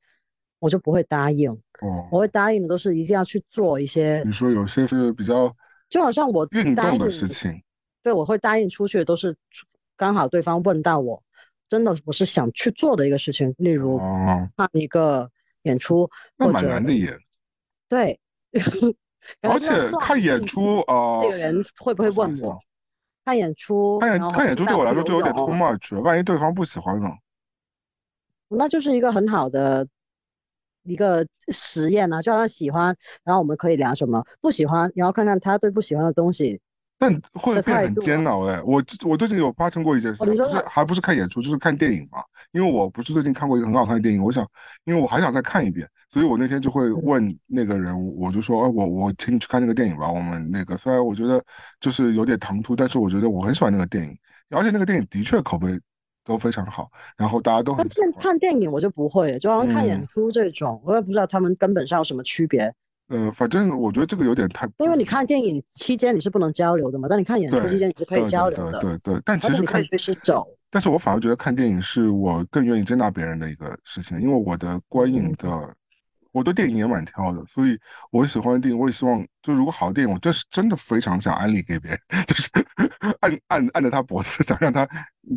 [0.58, 1.52] 我就不会答应。
[1.52, 4.24] 哦，我会答应的都是一定要去做一些。
[4.26, 5.56] 你说有些是比较，
[5.90, 7.62] 就好像我运动的事情，
[8.02, 9.36] 对，我会答应出去都是
[9.96, 11.22] 刚好对方问到我，
[11.70, 14.00] 真的我是想去做的一个事情，例如
[14.58, 15.30] 看一个。
[15.68, 17.16] 演出那蛮难的演，
[17.88, 18.20] 对，
[19.42, 22.58] 而且看演出啊，这个人会不会问我？
[23.26, 27.10] 看演出，看演看演出对我来说就有点 too much，万一对方不喜欢呢？
[28.50, 29.86] 那就是一个很好的
[30.84, 36.62] 一个实验啊，就他喜欢，然后我们可以聊什么；不喜欢，然后看看他对不喜欢的东西。
[37.00, 38.60] 但会变很煎熬哎！
[38.64, 42.20] 我我最近有发生过一件事，就是还不是看演出，就是看电影嘛。
[42.52, 44.44] 因为我不是最近看过一个很好看的电影，我想，
[44.86, 50.12] 因为我还想再看一遍，所以我那天就会问那个人，我就说，哎，我我请你去看那个电影吧。
[50.12, 51.44] 我们那个虽然我觉得
[51.80, 54.18] 就是有点唐突，但是我觉得我很喜欢那个电影，
[54.50, 55.80] 而且那个电影的确口碑
[56.26, 57.88] 都非常好，然后大家都很。
[57.90, 62.74] 看看电影我就不会，就好像看演出这种，我也不知道他们根本上有什么区别。
[63.10, 69.22] 呃，反正我觉得这个有点太，因为你看电影期间你是不能交流的嘛，但你看演出期间你是可以交流的，对对。
[69.24, 70.46] 但其实看随时走。
[70.70, 75.74] 但是我反而觉得看电影是我更愿意接纳别人的一个事情，因为我的观影的，
[76.38, 77.76] 我对电影也蛮挑的，所以
[78.12, 82.48] 我喜欢电影，我也希望就如果好的电影，我这是真的非常想安利给别人， 就是
[83.22, 84.88] 按按按着他脖子，想让他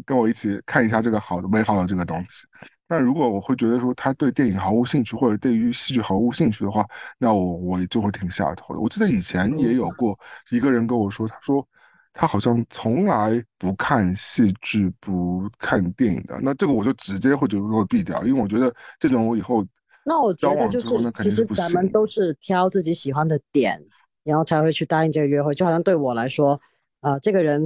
[0.05, 2.47] 跟我一起看一下这个好的美好的这个东西。
[2.87, 6.85] 但如果我会觉得说他对电影毫无兴趣，或者对于戏剧毫无兴趣的话，
[7.17, 8.81] 那我我就会挺下头的。
[8.81, 10.19] 我记得以前也有过
[10.51, 11.67] 一个人跟我说，他说
[12.13, 16.39] 他好像从来不看戏剧、不看电影的。
[16.43, 19.65] 那这个我就直接会就会避掉，因为我觉得这种我以后
[20.11, 20.89] 那我觉得就是
[21.23, 23.81] 其实咱们都是挑自己喜欢的点，
[24.25, 25.55] 然后才会去答应这个约会。
[25.55, 26.61] 就好像对我来说，
[27.01, 27.65] 啊，这个人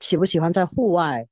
[0.00, 1.24] 喜不喜欢在户外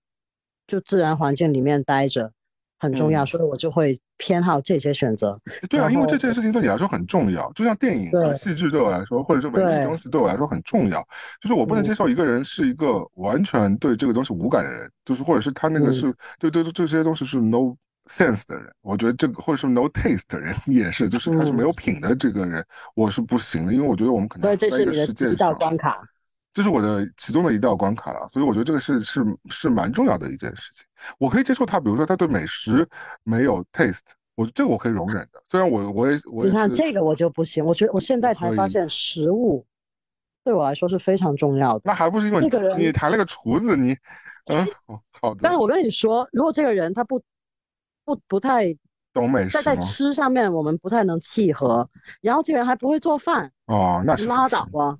[0.68, 2.30] 就自然环境里面待着。
[2.78, 5.40] 很重要，所以我就会偏好这些选择。
[5.70, 11.02] 对啊，因为这件事情对你来说很重要，就像电影和戏剧对我来说，或者是文艺东西对我来说很重要。
[11.40, 17.74] 就是我不能接受一个人是一个完全对这个东西无感的人，就是或者是他那个是对对这些东西是 no
[18.06, 18.72] sense 的人。
[18.80, 22.64] 我觉得这个或者是 no taste 的人也是，就是他是没有品的这个人，
[22.94, 23.72] 我是不行的。
[23.72, 25.56] 因为我觉得我们可能在一个世界上。
[26.54, 30.86] 这是我的其中的一道关卡了，所以我觉得这个是是是蛮重要的一件事情。
[31.18, 32.88] 我可以接受他，比如说他对美食
[33.24, 34.00] 没有 taste，
[34.36, 35.42] 我这个我可以容忍的。
[35.50, 39.66] 虽然我我也我你看这个我就不行，我觉得我现在才发现食物
[40.44, 41.82] 对我来说是非常重要的。
[41.84, 42.40] 那还不是因为
[42.78, 43.94] 你谈了个厨子，你
[44.46, 44.66] 嗯
[45.20, 45.40] 好的。
[45.42, 47.20] 但是我跟你说，如果这个人他不
[48.06, 48.74] 不不太。
[49.12, 51.88] 懂美食在在吃上面我们不太能契合，
[52.20, 54.94] 然后这个人还不会做饭哦，那是拉倒吧。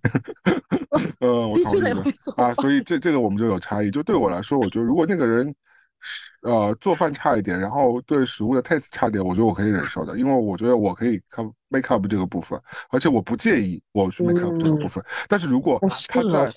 [1.21, 3.90] 呃， 必须得会做啊，所以这这个我们就有差异。
[3.90, 5.55] 就对我来说，我觉得如果那个人
[6.40, 11.21] 呃做饭差一点，然后对食物的 taste 差点，我觉得我可以忍受的，因为我觉得我可以
[11.69, 15.05] make up 这个部分，而且我不介意我去 make up 这个部分。
[15.29, 16.51] 但是如果他在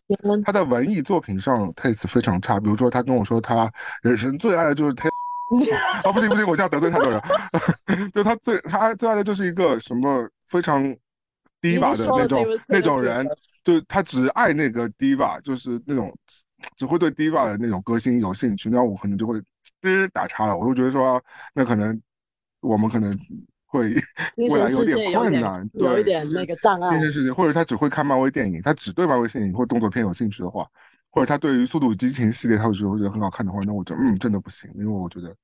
[0.46, 3.70] 他在文艺作品上 taste 非常差，比如说他跟我说他
[4.02, 5.10] 人生最爱的就是 taste。
[6.04, 7.22] 啊 不行不行，我这样得罪太多人。
[8.14, 10.84] 就他最他最爱的就是一个什么非常
[11.62, 13.28] diva 的那种那种人，
[13.64, 16.16] 就他只爱那个 diva，，就是那种
[16.78, 18.70] 只会对 diva 的那种歌星有兴趣。
[18.70, 19.42] 那我可能就会
[19.82, 21.22] 吱打叉了，我就觉得说，
[21.54, 22.00] 那可能
[22.62, 23.18] 我们可能
[23.66, 23.96] 会
[24.38, 26.96] 未来有点困难，有一点那个障碍。
[26.96, 30.66] 那些事情，或者他只会看漫威电影，他只对漫威电影或动作片有兴趣的话。
[31.12, 35.36] 或者他对于《速度与激情》系列，他有时候觉得很好看的话，那我就嗯，真的不行，因为我觉得，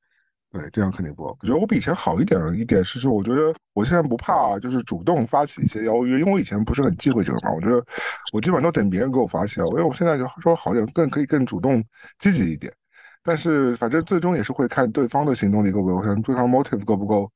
[0.52, 1.24] 对，这样肯定不。
[1.24, 7.52] 我觉得我比以前好一点了一点是，就我觉得我现在不怕，就是主动发起一些邀约，因为我以前不是很忌讳这个嘛。
[7.52, 7.84] 我觉得
[8.32, 11.84] 我基本上都等别人给我发起来，因为我现在就说好点，更可以更主动
[12.20, 12.72] 积极一点。
[13.24, 17.30] 但是反正最终也是会看对方的行动力够不够，看对方 motive 够不够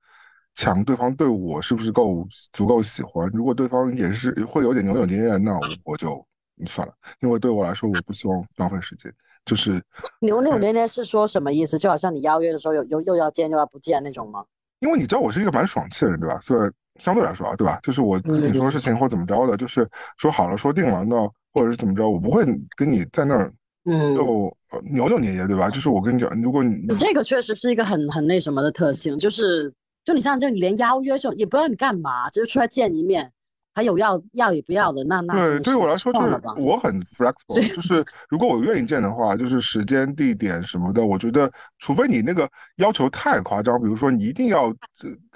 [0.53, 3.27] 强，对方对我是不是够足够喜欢。
[3.33, 6.23] 如果对方也是会有点扭扭捏捏，那我就。
[6.65, 9.11] 算了，因为对我来说，我不希望浪费时间。
[9.45, 9.81] 就是
[10.19, 11.77] 扭扭捏捏是说什么意思？
[11.79, 14.43] 就好像你邀约的时候，又又又要见又要不见那种吗？
[14.81, 16.39] 因为你知道我是一个蛮爽气的人，对吧？
[16.41, 17.79] 所以相对来说啊，对吧？
[17.81, 21.15] 就是我跟你说事情或怎么着的，就是说好了说定了，那
[21.51, 22.45] 或者是怎么着，我不会
[22.75, 23.51] 跟你在那儿
[23.85, 24.55] 嗯就
[24.91, 25.69] 扭扭捏捏，对吧？
[25.69, 33.31] 就是我跟你讲，如果你这个确实是一个很很那什么的特性，就是就你像这连邀约就也不知道你干嘛，就是出来见一面。
[33.73, 44.73] 还有要要与不要的，那那对，对于我来说就是我很 flexible，就是如果我愿意见的话，就是时间、地点什么的，我觉得除非你那个要求太夸张，比如说你一定要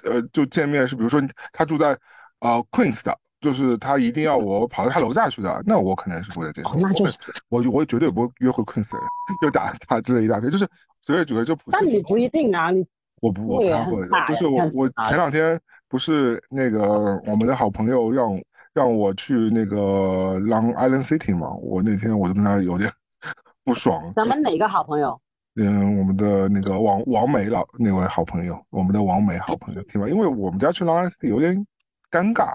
[0.02, 1.96] 呃就见面是，比如说他住在
[2.40, 6.74] 呃 Queens 的，就是他一定要我跑到他楼下去的，那我可能是不会接受。
[6.74, 7.16] 那就是
[7.48, 9.08] 我我绝对不会约会 Queens 的人，
[9.42, 10.68] 又打他之类一大堆，就是
[11.02, 11.56] 随便举个就。
[11.70, 12.84] 但你不一定啊，你。
[13.24, 14.08] 我不，我不太会的。
[14.28, 15.58] 就是我，我前两天
[15.88, 18.38] 不是那个我们的好朋友让
[18.74, 22.90] 让我去那个 Long Island City 嘛，我那天我就跟他有点
[23.64, 24.12] 不爽。
[24.14, 25.18] 咱们哪个好朋友？
[25.56, 31.64] 嗯，我们的那个王王梅老那位好朋友，我们的王梅好朋友，听吧，因为我们家去 Long Island City 有点
[32.10, 32.52] 尴尬。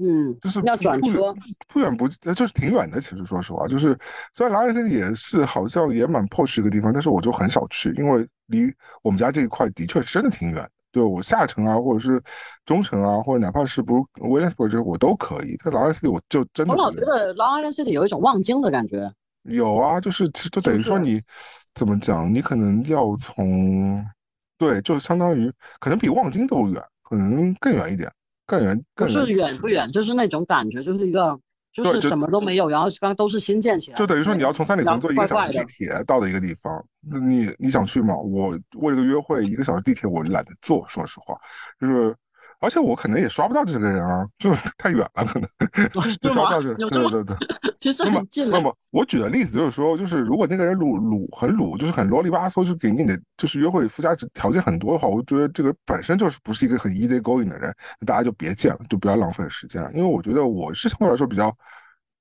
[0.00, 1.34] 嗯，就是要转车，
[1.68, 3.00] 不远不近，就是挺远的。
[3.00, 3.98] 其实说实话，就是
[4.32, 10.68] 虽然 Long Island 也是好像也蛮 posh 一个地方，但是我就很少去，因为离我们家这一块的确是真的挺远。
[10.90, 12.20] 对我下城啊，或者是
[12.64, 15.54] 中城啊，或者哪怕是不 Williamsburg 这我都可以。
[15.62, 19.12] 但 Long Island 我就真的，我老觉得 Long Island City 有一种望京的感觉。
[19.42, 21.22] 有啊，就是其实就等于说你
[21.74, 24.04] 怎么讲，你可能要从
[24.56, 28.10] 对，就相当于可能比望京都远，可能更远一点。
[28.48, 31.38] 更远，不是远不远，就是那种感觉，就是一个，
[31.72, 38.16] 就是什么都没有，然后刚刚都是新建起来，就等于说你要从三里屯坐一个小时地铁到的一个地方，你你想去吗？
[38.16, 41.38] 我为了个约会，一个小时地铁我懒得坐，说实话，
[41.80, 42.16] 就是。
[42.60, 45.48] 而且我可能也刷不到这个人啊，就 太远了，可能
[46.20, 46.74] 就刷不到这个。
[46.90, 47.36] 对对对，
[47.78, 48.50] 其实很近。
[48.50, 57.72] 那么，我举的例子就是说，就是如果那个人鲁鲁很鲁，就是很啰里吧嗦，就给你的就是约会附加值条件很多的话，我觉得这个本身就是不是一个很 easy going 的人，
[58.04, 59.92] 大家就别见了，就不要浪费时间了。
[59.92, 61.54] 因为我觉得我是相对来说比较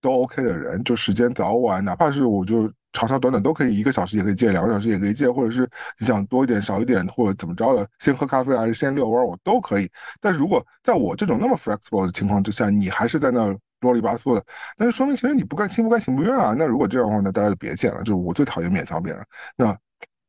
[0.02, 2.72] 都 OK 的人，就时间早晚，哪怕是我就。
[2.94, 5.70] 长长短短都可以，一个小时也可以借，两个小时也可以借，或者是
[6.00, 9.90] 你想多一点少一点，或者怎么着的，先喝咖啡还是先遛弯，我都可以。
[10.20, 14.44] 但如果在我这种那么 flexible 的情况之下，你还是在那啰里吧嗦的，
[14.78, 16.56] 那就说明其实你不甘心不甘情不愿啊。
[16.58, 18.00] 那如果这样的话，那大家就别见了。
[18.00, 19.24] 就是我最讨厌勉强别人，
[19.56, 19.78] 那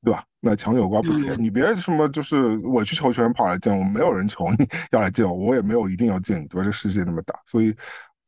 [0.05, 0.23] 对吧？
[0.41, 6.65] 那强扭瓜不甜，你别什么就是委曲求全跑来见我，没有人求你 要来见我，我也没有一定要见你，对吧？
[6.65, 7.75] 这世界那么大，所以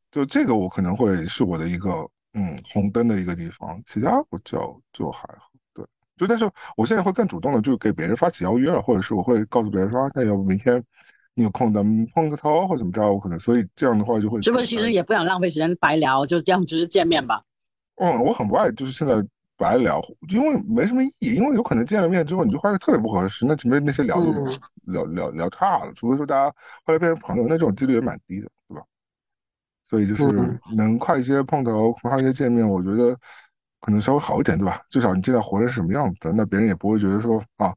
[0.09, 5.49] 就这个我可能会是我的一个嗯红灯的一个地方，其他我就就还好。
[5.73, 5.85] 对，
[6.17, 10.83] 就但是我现在会更主动的，就给别人发起邀约了，或者是我会告诉别人说，那要不明天。
[11.33, 14.41] 你有空咱们碰个头或怎么着，我可能所以这样的话就会。
[14.41, 17.41] 是不是其实也不想浪费时间白聊，就这样只是见面吧？
[17.95, 19.13] 嗯，我很不爱就是现在
[19.55, 24.17] 白聊，因为没什么意义，因为有可能见了面之后你就发现特别不合适，那前面那些聊
[24.87, 26.53] 聊聊聊差了，除非说大家
[26.83, 28.49] 后来变成朋友，那这种几率也蛮低的？
[29.91, 30.23] 所以就是
[30.77, 33.13] 能快一些碰头，快一些见面，我觉得
[33.81, 34.79] 可能稍微好一点，对吧？
[34.89, 37.75] 至少你见到活人是什么样子的，那别人也不会觉得说啊。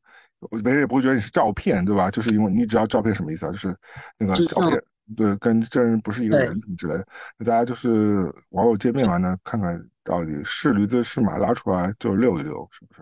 [0.62, 2.08] 别人也不会觉得你是照片，对吧？
[2.10, 3.50] 就是因为你只要照片什么意思啊？
[3.50, 3.76] 就是
[4.16, 4.80] 那个照片，
[5.16, 7.04] 对，跟真人不是一个人什么之类的。
[7.36, 13.00] 那大家就是网友见面完呢，看看到底是驴子是马，拉出来就溜一溜，是不是？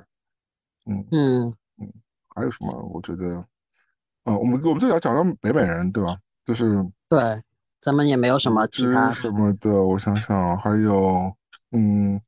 [0.86, 1.92] 嗯嗯嗯。
[2.34, 2.72] 还有什么？
[2.94, 3.44] 我觉得，
[4.24, 6.16] 呃，我们我们最早讲到北美人，对吧？
[6.46, 6.76] 就是
[7.08, 7.20] 对，
[7.82, 9.70] 咱们也没有什么其他什么的。
[9.84, 11.30] 我想想，还有，
[11.72, 12.18] 嗯，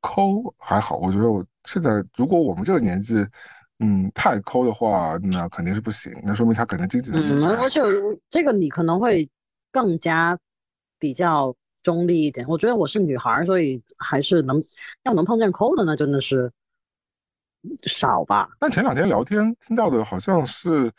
[0.00, 0.98] 抠还好。
[0.98, 3.26] 我觉得我现在，如果我们这个年纪。
[3.80, 6.12] 嗯，太抠的话，那肯定是不行。
[6.24, 7.56] 那说明他可能经济能支嗯。
[7.58, 7.80] 而且
[8.28, 9.30] 这个你可能会
[9.70, 10.36] 更加
[10.98, 12.44] 比较中立一点。
[12.48, 14.60] 我觉得我是女孩，所以还是能
[15.04, 16.50] 要能碰见抠的，那真的是
[17.84, 18.48] 少吧。
[18.58, 20.90] 但前两天聊天听到的好像是，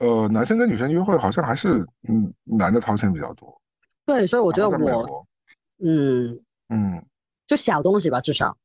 [0.00, 3.54] 呃，男生跟女生约会好像还是嗯男的掏钱比较多。
[4.06, 5.26] 对，所以我觉得我，
[5.84, 7.04] 嗯嗯，
[7.46, 8.56] 就小东西吧，至少。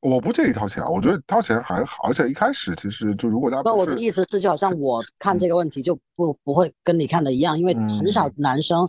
[0.00, 8.86] 我不介意掏钱啊，我觉得掏钱还好，而且一开始其实就如果大家不，我的意思是，就好像我看这个问题就不不会跟你看的一样，因为很少男生，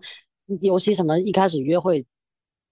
[0.62, 2.06] 尤其什么一开始约会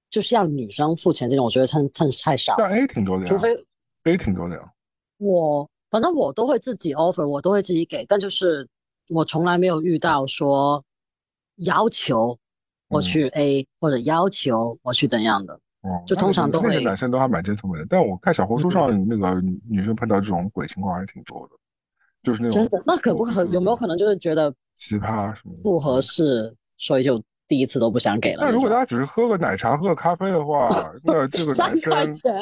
[0.09, 2.55] 就是要女生付钱这种，我觉得趁趁太少。
[2.57, 3.55] 但 A 挺多的呀，除非
[4.03, 4.71] A 挺多的呀。
[5.19, 8.67] 我反正我都会自己 offer，我都会自己给，但就是
[9.09, 10.83] 我从来没有遇到说
[11.57, 12.37] 要求
[12.87, 15.59] 我去 A 或者要求我去怎样的。
[15.81, 21.55] 哦，就通常都会，男生都还蛮真诚的，但我看小红书上那个女生碰到这种鬼情况还是挺多的，
[22.23, 28.45] 就是那种真的，那可不可有没有可能就是觉得奇葩什么不合适，所以就第一次都不想给了。
[28.45, 30.69] 那如果大家只是喝个奶茶、喝个咖啡的话，
[31.03, 31.91] 那这个男生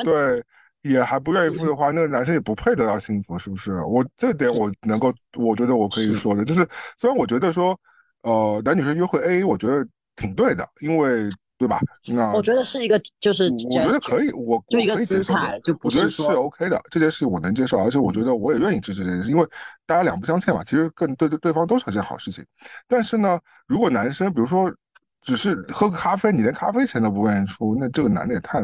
[0.03, 0.43] 对
[0.81, 3.75] 也还不愿意付的话，那个男生也不配得到幸福，是不是？
[3.83, 6.67] 我这点我能够，我觉得我可以说的，就是
[6.97, 7.79] 虽然我觉得说，
[8.23, 11.29] 呃，男女生约会 A A，我觉得挺对的，因为。
[11.61, 11.79] 对吧？
[12.07, 19.45] 那我觉得是一个，就是我觉得可以，我就一个姿态，就我觉得是 OK 的，这件事我能接受，而且我觉得我也愿意支持这件事，因为
[19.85, 22.43] 大家两不相欠嘛，其实更对对对方都是件好事情。
[22.87, 24.73] 但是呢，如果男生比如说
[25.21, 28.59] 只是喝个咖啡，你连咖啡钱都不愿意出，那这个男的也太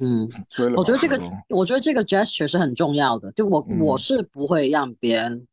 [0.00, 0.28] 嗯，
[0.76, 1.20] 我觉得这个，
[1.50, 3.30] 我觉得这个 gesture 是很重要的。
[3.32, 5.46] 就我我是不会让别人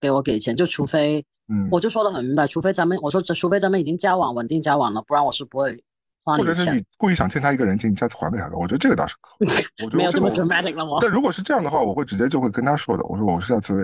[0.00, 1.24] 给我给钱，就除非。
[1.50, 5.82] 嗯，我就说的很明白，除非咱们我说，除非咱们已经交往，稳定交往了，不然我是不会
[6.22, 9.48] 花或者是你故意想欠他一个人情，你下次还给他的，我觉得这个倒是可以。
[9.82, 10.98] 我觉得没有这么 dramatic 了吗？
[11.00, 13.74] 但如果是这样的话，我会直接就会跟他说的，我说我下次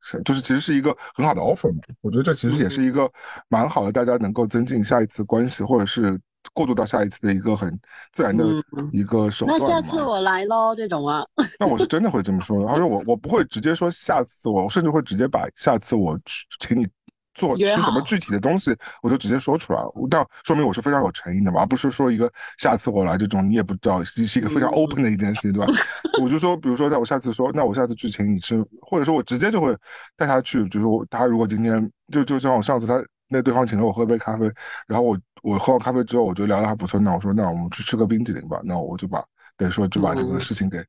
[0.00, 1.80] 会，就是其实是一个很好的 offer 嘛。
[2.02, 3.10] 我觉得这其实也是一个
[3.48, 6.16] 蛮好的，大家能够增进下一次关系，或者是
[6.52, 7.78] 过渡到下一次的一个很
[8.12, 8.44] 自然的
[8.92, 9.58] 一个手段。
[9.58, 11.24] 那下次我来喽，这种啊。
[11.58, 16.18] 那我是真的会这么说的，而且我我不会直接说下次我，我甚至会直接把下次我
[16.60, 16.86] 请你。
[17.34, 19.78] 做吃什么具体的东西，我就直接说出来，
[20.10, 25.72] 那说明我是非常有诚意的嘛，而不是说一个下次我来这种你也不知道，是一个非常 open 的一件事情，对吧？
[26.20, 29.72] 我就说，比如说，那我下次说，那我下次去请你吃，或者说我直接就会
[30.16, 34.50] 带他去，就是我他如果今天就就像我上次他那对方请了我喝杯咖啡，
[34.88, 39.24] 然后我我喝完咖啡之后，我觉得聊得还不错，那我说那我们去吃个冰激凌吧，那我就把
[39.56, 40.84] 等于说就把这个事情给。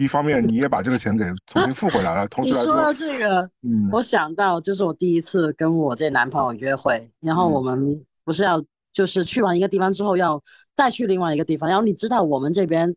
[0.00, 10.40] 一方面你也把这个钱给重新付回来了，同时来说到这个，嗯，我想到就是我第一次跟我这男朋友约会，然后我们不是要就是去完一个地方之后要
[10.72, 12.94] 再去另外一个地方，然后你知道我们这边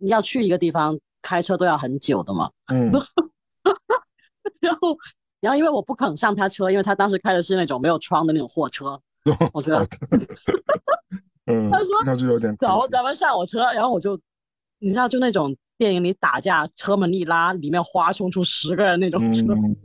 [0.00, 2.92] 要去一个地方开车都要很久的嘛，嗯，
[4.60, 4.98] 然后
[5.40, 9.00] 然后因为我不肯上他车，因为他当时开的是那种没有窗的那种货车，
[9.52, 9.86] 我觉得，
[11.46, 14.18] 嗯，他说那就有点走，咱们上我车，然后我就
[14.78, 15.56] 你知道就那种。
[15.78, 19.42] 电影里打架，车门一拉，里面哗冲出十个人那种车。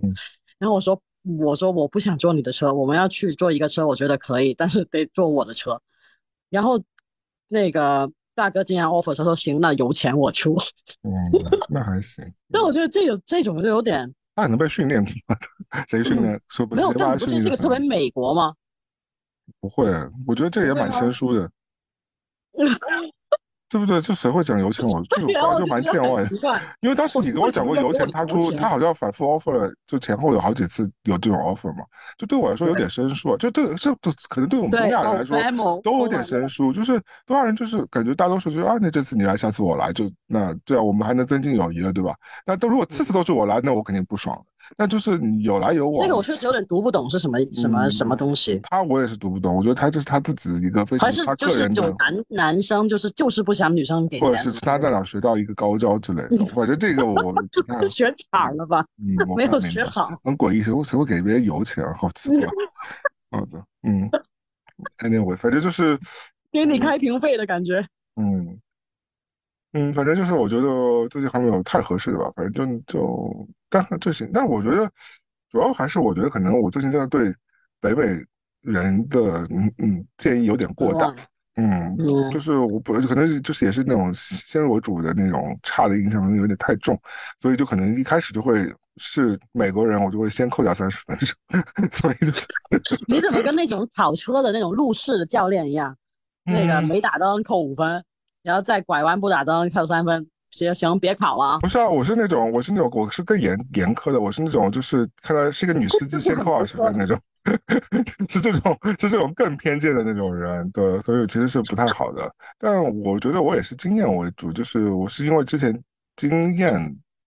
[0.60, 1.02] 然后我说
[1.40, 5.82] ：“我说我不想坐你的车，我们要去坐一个车，我觉得可以，但是得坐我的车。”
[6.52, 6.80] 然后
[7.48, 10.56] 那个大哥竟然 offer 他说：“行，那油钱我出。”
[11.02, 11.12] 嗯，
[11.68, 12.24] 那还行。
[12.46, 14.14] 那我觉得这有这种就有点……
[14.36, 15.10] 那能被训练吗？
[15.88, 16.40] 谁训练？
[16.50, 18.54] 说没有，但不是这个特别美国吗？
[19.60, 19.90] 不会，
[20.26, 21.50] 我觉得这也蛮生疏的。
[23.70, 24.00] 对不对？
[24.00, 24.88] 就谁会讲油钱？
[24.88, 26.30] 我就 是我就蛮见外的，
[26.80, 31.84] 因为当时你跟我讲过油钱，他出他好像反复 offer，就前后有好几次有这种 offer 嘛，
[32.18, 33.94] 就对我来说有点生疏，就对这
[34.30, 42.16] 可能对我们东亚人来说都有点生疏，就是东亚人就是感觉大多数就是啊，那这次你来，下次我来，就那这样我们还能增进友谊了，对吧？
[42.46, 44.42] 那都如果次次都是我来，那我肯定不爽。
[44.76, 48.60] 那就是有来有往，这个我确实有点读不懂是什么什么什么东西。
[48.64, 56.46] 他我也是读不懂，我觉得他这是他自己一个非常他个人的男男生，就是就是不想女生给钱，或者是他在哪学到一个高招之类的。
[56.48, 57.34] 反正这个我
[57.88, 58.86] 学岔了吧？
[59.00, 61.86] 嗯，没有学好，很诡异，谁会谁会给别人油钱？
[61.94, 62.48] 好奇怪。
[63.32, 64.10] 好的，嗯，
[65.00, 65.98] anyway，反正就是
[66.52, 67.86] 给你开瓶费的感觉。
[68.16, 68.60] 嗯。
[69.78, 74.90] 嗯，反正就是我觉得最近还没有太合适的吧，反正就就但这行，但我觉得
[75.52, 77.32] 主要还是我觉得可能我最近真的对
[77.80, 78.04] 北美
[78.62, 81.14] 人的嗯嗯建议有点过大，
[81.58, 81.96] 嗯，
[82.32, 87.00] 就是我不可能就是也是那种先入为主的那种差的印象有点太重，
[87.40, 88.66] 所以就可能一开始就会
[88.96, 91.16] 是美国人，我就会先扣掉三十分，
[91.94, 92.48] 所以就是
[93.08, 95.96] 你怎么跟那种跑车的那种路试的教练一样，
[96.46, 98.04] 那个没打灯扣五分。
[98.48, 101.60] 然后再拐弯不打灯扣三分，行行别考了。
[101.60, 104.18] 不是啊，我是那种，我是那种，我是更严严苛的。
[104.22, 107.20] 我是那种，就是看到是一个女司机先扣二十分那种，
[108.30, 110.72] 是这种是这种更偏见的那种人。
[110.72, 112.34] 对，所以其实是不太好的。
[112.58, 115.78] 但我觉得我也是经验为主，就是我是因为之前
[116.16, 116.80] 经验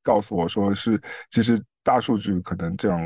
[0.03, 0.99] 告诉我说是，
[1.31, 2.99] 其实大数据可能这样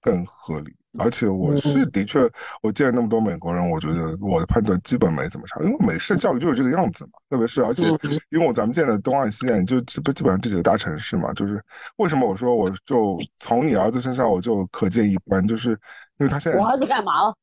[0.00, 0.74] 更合理。
[0.98, 2.20] 而且我是的确，
[2.60, 7.12] 我见了那么多美国人，我觉得我的判断基本没怎么差，因为美式教育就是这个样子嘛。
[7.30, 7.84] 特别是而且，
[8.28, 11.62] 因为我咱们见的东岸西岸就基本基本上这几个大城市嘛，就是
[11.96, 15.70] 为什么我说我就从你儿子身上我就可见一斑，就是
[16.18, 17.34] 因为他现在我儿子干嘛了？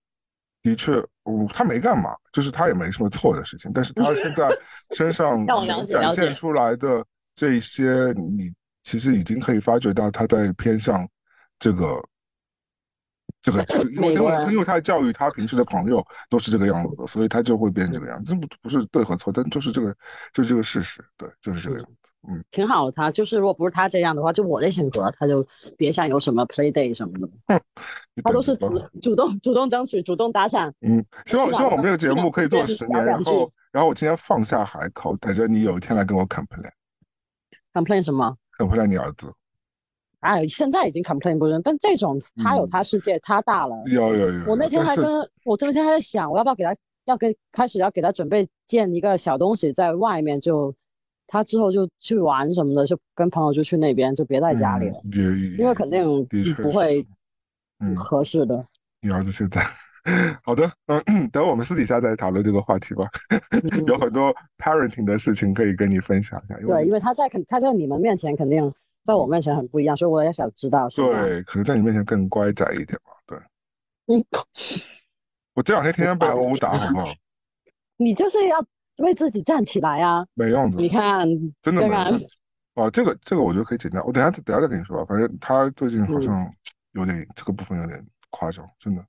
[0.61, 4.55] 的确，我他没干嘛，就是他也没什么错的事情，但是他现在
[4.95, 5.43] 身上
[5.87, 11.07] 展现出来的这一些，你其实已经可以发觉到他在偏向
[11.57, 11.99] 这个。
[13.41, 13.63] 这个，
[13.95, 18.33] 因为因为因为他的教育，他平时的朋友都是这个样子的，所以他就会变这个样子。
[18.33, 19.95] 这不不是对和错，但就是这个，
[20.33, 21.93] 就是这个事实，对，就是这个样子。
[22.27, 22.91] 嗯，挺好的。
[22.91, 25.45] 他就是，如果不是他这样的话，就我的性格，他就
[25.77, 27.29] 别想有什么 play day 什么的。
[27.47, 27.61] 嗯，
[28.21, 30.69] 他都是主主动主动争取，主动搭讪。
[30.81, 36.69] 嗯，希望希望我们这个节目可以做十年，然后然后我今天放下海口，等着你有一天来跟我 complain。
[37.73, 39.31] complain 什么？complain 你儿子。
[40.21, 43.75] 哎，现在已经 complain 不了，但这种他有他世界，他大了。
[43.85, 44.45] 有有有。
[44.49, 45.05] 我那天还跟
[45.45, 50.75] 我那天还在想，我要不要给他要给开始要给他准备建一个小东西在外面，就
[51.25, 54.99] 他之后就去玩什么的，就跟朋友就去那边，就别在家里了。
[55.57, 56.03] 因为肯定
[56.61, 57.05] 不会
[57.95, 58.65] 合适的。
[59.01, 59.63] 你儿子现在
[60.43, 60.69] 好的，
[61.05, 63.07] 嗯，等我们私底下再讨论这个话题吧。
[63.87, 66.59] 有很多 parenting 的事情可以跟你分享一下。
[66.59, 68.73] 对，因为他在肯他在你们面前肯定。
[69.09, 70.87] 在我面前很不一样，所以我也想知道。
[70.89, 73.11] 对，可能在你面前更乖仔一点嘛。
[73.25, 73.39] 对，
[74.05, 74.23] 嗯，
[75.55, 77.07] 我这两天天天被殴打，好不好？
[77.97, 78.63] 你就是要
[78.97, 80.23] 为自己站起来啊！
[80.35, 81.27] 没用的，你看，
[81.59, 82.29] 真的没样子。
[82.75, 84.03] 哦，这个这个我觉得可以剪掉。
[84.03, 85.03] 我等下等下再跟你说。
[85.05, 86.47] 反正他最近好像
[86.91, 89.03] 有点这个部分有点夸张，真的。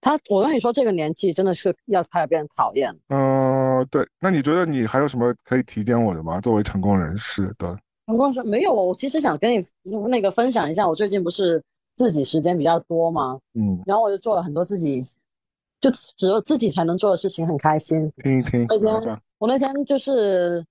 [0.00, 2.92] 他，我跟你说，这个年纪真的是要他要变讨厌。
[3.06, 4.04] 嗯，对。
[4.18, 6.40] 那你觉得你还有什么可以提点我的吗？
[6.40, 7.54] 作为成功人士，
[8.12, 8.16] 对。
[8.16, 9.64] 成功说没有，我其实想跟你
[10.08, 11.62] 那个分享一下，我最近不是
[11.94, 13.38] 自己时间比较多嘛？
[13.54, 15.00] 嗯，然后我就做了很多自己
[15.80, 18.12] 就只有自己才能做的事情，很开心。
[18.22, 18.66] 听一听。
[18.68, 20.64] 那天我那天就是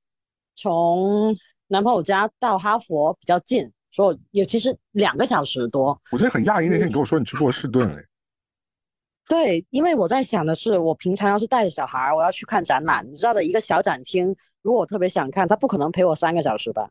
[0.56, 1.36] 从
[1.68, 6.00] 男朋友家到哈佛比较近，所以也其实两个小时多。
[6.12, 8.06] 我觉得很讶异，那天你跟我说你去波士顿嘞。
[9.28, 16.89] 对，因为我在想的是，我平常要是带着小孩，我要去看展览，你知道的一个小展厅，如果我特别想看，他不可能陪我三个小时吧。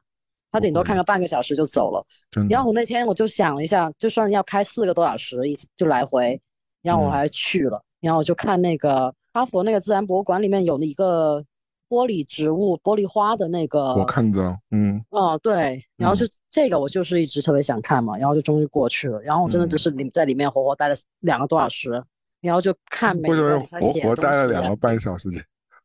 [0.53, 2.05] 他顶多看个半个小时就走了，
[2.49, 6.41] 然后我那天我就想了一下，就算要开四个多小时一就来回，
[6.83, 11.45] 然后我还去了，然后我就看那个哈佛那个自然博物馆里面有一个
[11.89, 22.03] 玻璃植物、玻璃花的那个，我看到，嗯，哦对，然后就这个我就是一直特别想看嘛，然后就终于过去了，然后我真的就是里在里面活活待了两个多小时，
[22.41, 25.29] 然后就看每个活活待了两个半小时。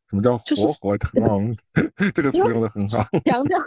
[0.08, 1.56] 什么叫活活疼？
[2.14, 3.58] 这个词用的很好，强调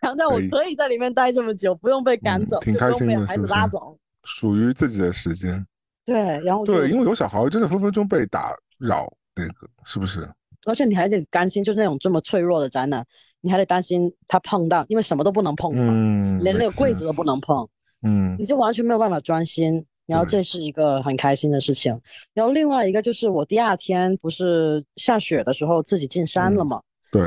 [0.00, 5.66] 强调我可以在里面待这么久，不用被赶走，挺开心的，孩子拉走，属于自己的时间。
[6.06, 10.28] 对，然后对，因为有小孩，真的分分钟被打扰，那个是不是？
[10.66, 13.04] 而且你还得担心，就是那种这么脆弱的展览，
[13.40, 17.68] 你还得担心他碰到，因为什么都不能碰，嗯，连那个柜子都不能碰，
[18.02, 19.84] 嗯，你就完全没有办法专心。
[20.08, 21.96] 然后这是一个很开心的事情。
[22.32, 26.80] 然后另外一个就是我第二天不是下雪的时候自己进山了嘛？
[27.12, 27.22] 对。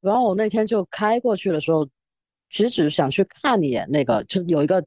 [0.00, 1.84] 然后我那天就开过去的时候，
[2.48, 4.82] 其实只是想去看一眼那个，就是有一个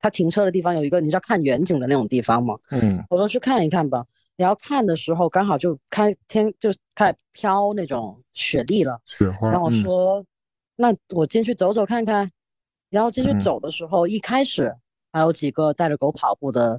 [0.00, 2.56] 他停车的地方，有一个你知道看远景的那种地方嘛。
[2.70, 3.04] 嗯。
[3.10, 4.04] 我说去看一看吧。
[4.36, 8.98] 然后看的时候刚好就开天就开始飘那种雪粒了。
[9.04, 9.50] 雪花。
[9.50, 10.24] 然后我说，
[10.74, 12.30] 那我进去走走看看。
[12.88, 14.72] 然后进去走的时候，一开始
[15.16, 16.78] 还有几个带着狗跑步的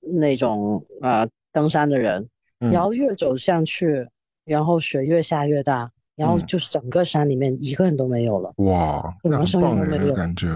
[0.00, 2.26] 那种啊登山的人，
[2.58, 4.08] 然后越走上去，
[4.46, 10.48] 然后雪越下越大，然后就是整个山里面一个人都没有了，哇，什么声音都没有感觉。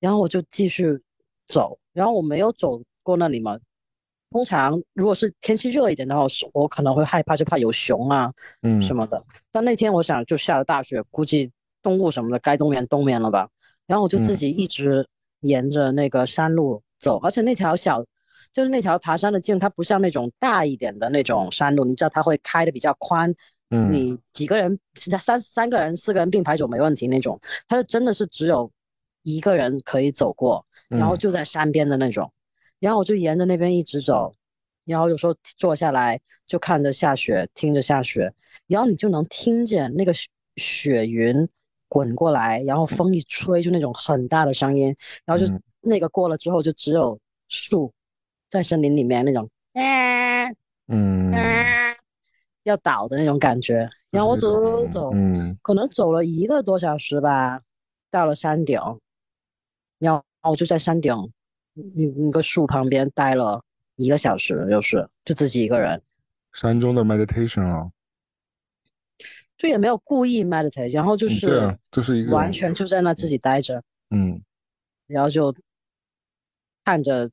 [0.00, 1.00] 然后我就继续
[1.46, 3.56] 走，然后我没有走过那里嘛。
[4.30, 8.32] 通常如果是天气热一点的话，我可能会害怕，就怕有熊啊，
[8.62, 9.24] 嗯什么的。
[9.52, 11.52] 但那天我想就下了大雪，估计
[11.84, 13.48] 动物什么的该冬眠冬眠了吧。
[13.86, 15.06] 然后我就自己一直
[15.40, 18.04] 沿着那个山路走，而且那条小，
[18.52, 23.32] 就是那条爬山的径，它不像那种大一点的那种山路，你知道它会开的比较宽，
[23.70, 24.78] 嗯，你几个人
[25.20, 28.70] 三三个人四个人并排走没问题那种，它是真的是只有
[29.22, 32.32] 一个人可以走过，然后就在山边的那种，
[32.80, 34.34] 然后我就沿着那边一直走，
[34.84, 38.32] 然后有时候坐下来就看着下雪，听着下雪，
[38.66, 40.12] 然后你就能听见那个
[40.56, 41.48] 雪云。
[41.88, 47.18] 滚过来，然后风一吹，就那种很大的声音，然后就那个过了之后，就只有
[47.48, 47.92] 树
[48.50, 49.48] 在森林里面那种，
[50.88, 51.32] 嗯，
[52.64, 53.88] 要倒的那种感觉。
[54.10, 57.60] 然后我走走走，嗯，可能走了一个多小时吧，
[58.10, 58.80] 到了山顶，
[59.98, 61.14] 然后我就在山顶
[61.74, 63.62] 那那个树旁边待了
[63.96, 66.02] 一个小时，就是就自己一个人。
[66.52, 67.90] 山中的 meditation 啊。
[69.58, 74.40] 就也没有故意 meditate，然后就是，对啊，就是一个完全就在那自己待着，嗯，
[75.08, 75.52] 然后就
[76.84, 77.28] 看着，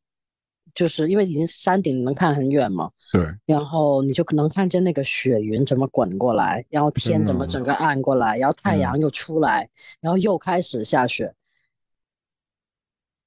[0.74, 9.70] 就是因为已经山顶能看很远嘛，对，然后你就可能看见那个雪云怎么滚过来，然后天怎么整个暗过来，然后太阳又出来，
[10.02, 11.32] 然后又开始下雪，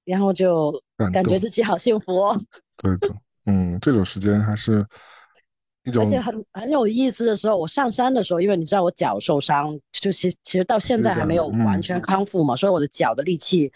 [0.04, 0.82] 然后就
[1.12, 2.36] 感觉自己好幸福哦。
[2.76, 3.14] 对的，
[3.46, 4.84] 嗯，这种时间还是。
[5.96, 13.72] 而且很很有意思的时候，我上山的时候，因为你知道我脚受伤，就其其实到现在还没有完全康复嘛，所以我的脚的力气，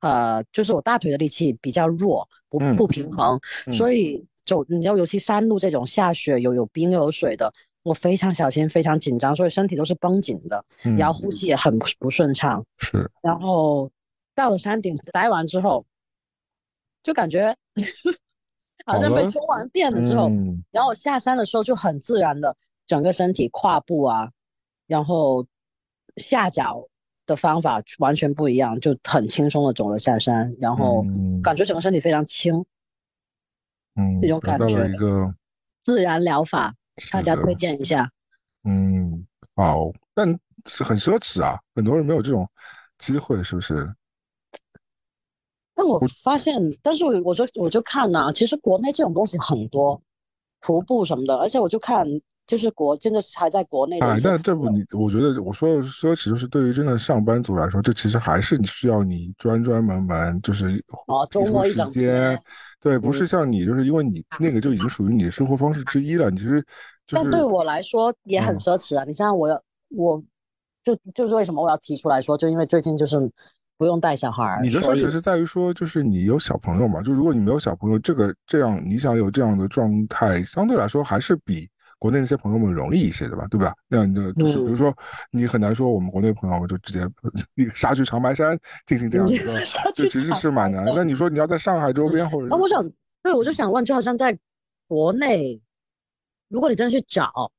[0.00, 3.40] 呃，就是我大腿的力气比较弱，不不平衡，
[3.72, 7.52] 所以走，你知道，尤其山路这种下雪有有冰又有水的，
[7.82, 10.64] 我非常小心，非常紧张，所以身体都是绷紧的，
[10.96, 12.64] 然后呼吸也很不顺畅。
[12.78, 13.90] 是，然后
[14.34, 15.84] 到了山顶待完之后，
[17.02, 17.56] 就感觉。
[18.92, 20.28] 好像被充完电了之后，
[20.70, 24.30] 然后我下山的时候就很自然的，整个身体跨步啊，
[24.86, 25.46] 然后
[26.16, 26.86] 下脚
[27.26, 31.04] 的方法完全不一样，就很轻松的走了下山，然后
[31.42, 32.64] 感觉整个身体非常轻，
[33.96, 35.34] 嗯，那种感觉一个
[35.80, 36.74] 自然疗法，
[37.12, 38.10] 大家推荐一下。
[38.64, 42.48] 嗯，好，但是很奢侈啊，很多人没有这种
[42.98, 43.88] 机会，是不是？
[45.80, 49.98] 但我发现，但是我我就我就看呐，其实国内这种东西很多，
[50.60, 52.06] 徒步什么的，而且我就看，
[52.46, 53.98] 就是国真的是还在国内。
[54.00, 60.66] 哎，但这不你，我觉得我说的奢侈，就是对于真的上班族来说，这其实还是你需要你专专门门，就是
[61.06, 62.38] 哦，周末一整天，
[62.78, 66.30] 对，不是像你，就是因为你那个就已经属于你的生活方式之一了。
[66.30, 66.62] 你其实，
[67.08, 69.04] 但对我来说也很奢侈啊。
[69.04, 69.48] 你像我，
[69.96, 70.22] 我
[70.84, 73.18] 就就是为什么我要提出来说，就因为最近就是。
[73.80, 74.60] 不用带小孩儿。
[74.60, 77.00] 你的奢侈是在于说，就是你有小朋友嘛？
[77.00, 81.66] 就如果你没有小朋友，这个这样你想有这样的状态，相对来说还是比
[81.98, 83.46] 国内那些朋友们容易一些的吧？
[83.50, 83.74] 对吧？
[83.88, 84.94] 那样的就是，比如说
[85.30, 87.08] 你很难说我们国内朋友就直接
[87.54, 88.54] 那个杀去长白山
[88.84, 89.58] 进行这样一个，
[89.96, 90.84] 就其实是蛮难。
[90.94, 92.54] 那你说你要在上海周边或者……
[92.54, 92.86] 啊我想，
[93.22, 94.38] 对，我就想问，就好像在
[94.86, 95.58] 国内，
[96.48, 97.50] 如果你真的去找，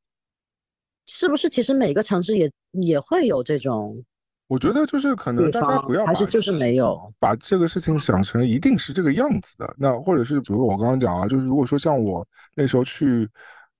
[1.07, 4.05] 是不是其实每个城市也也会有这种？
[4.51, 9.73] 我觉得就是可能大家不要还是就是没有把这个事情想成一定是这个样子的。
[9.77, 13.25] 那或者是比如我刚刚讲啊，就是如果说像我那时候去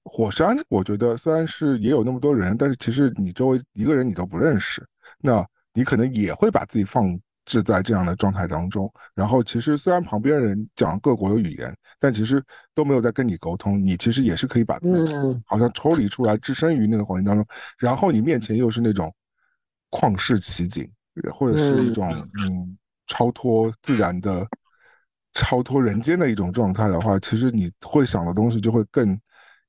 [0.05, 4.81] 火山，我觉得虽然是也有那么多人，但是其实你周围一个人你都不认识，
[5.19, 8.89] 那你可能也会把自己放置在这样的状态当中。
[9.13, 12.41] 然后其实虽然旁边人讲各国的语言，但其实
[12.73, 15.13] 都没有在跟你沟通，你其实也是可以把自己
[15.45, 17.45] 好像抽离出来，置身于那个环境当中。
[17.77, 19.13] 然后你面前又是那种。
[19.91, 20.89] 旷世奇景，
[21.31, 22.77] 或者是一种嗯
[23.07, 24.47] 超脱自然的、
[25.33, 29.19] 超脱人间的一种状态的话，其实你会想的东西就会更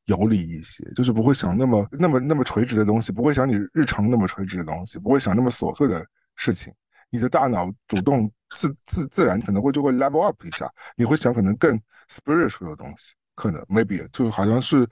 [0.06, 6.06] 有理一些，就是不会想那么那么那么垂直的东西，不会想你日常那么垂直的东西，不会想那么琐碎的
[6.36, 6.72] 事情。
[7.10, 10.66] 你的大脑主动自自自然可能会就会 level up 一下，
[10.96, 14.88] 你会想可能更 spiritual 的东西，可能 maybe 就好像是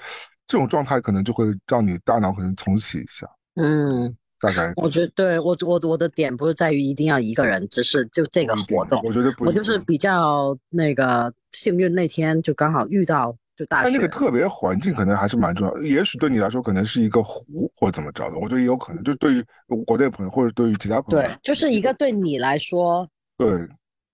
[0.47, 3.26] 这种状态，可能就会让你大脑可能重启一下。
[3.55, 13.82] 嗯，大概我觉得对我我我的点不是在于一定要一个人，只是就这个活动，我觉得不我就是比较那个幸运，那天就刚好遇到就大。
[13.82, 19.05] 但那个特别环境可能还是蛮重要，也许对你来说可能是一个湖或怎么着的，我觉得也有可能。
[19.05, 19.45] 就对于
[19.84, 23.47] 国内朋友或者对于其他朋友，对，就是一个对你来说，对，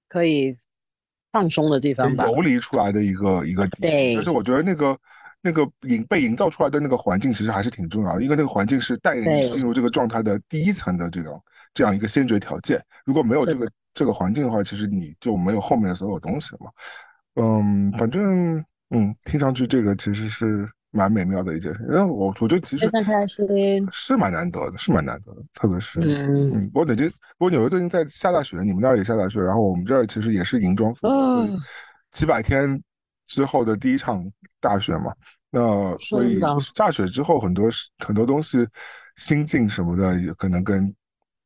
[0.08, 0.56] 可以
[1.30, 3.64] 放松的地方吧，游离出来的一个一个。
[3.80, 4.16] 对。
[4.16, 4.98] 但是我觉得那个
[5.46, 11.40] 那个营被营造出来的那个环境其实还是挺重要的，因为那个环境是带领你进入这个状态的第一层的这种
[11.72, 12.82] 这样一个先决条件。
[13.04, 16.70] 如果没有这个这个环境的话，其实你就没有后面的所有东西了嘛。
[17.36, 18.64] 嗯，反正。
[18.90, 22.88] 嗯，听上去这个其实是蛮美妙的一件事，因为我我觉得其实
[23.90, 26.52] 是蛮难得的，是蛮难得的，特别是嗯。
[26.54, 31.58] 嗯，我北京，不过纽约最近在下大雪，你们那儿也下大雪，然后我们这儿其实也是银装素嗯，
[32.12, 32.80] 几百天
[33.26, 34.24] 之后的第一场
[34.60, 35.12] 大雪嘛，
[35.58, 36.38] 那所以
[36.74, 37.66] 下雪之后很多
[38.04, 38.58] 很多东西
[39.16, 40.84] 心境什么的也可能跟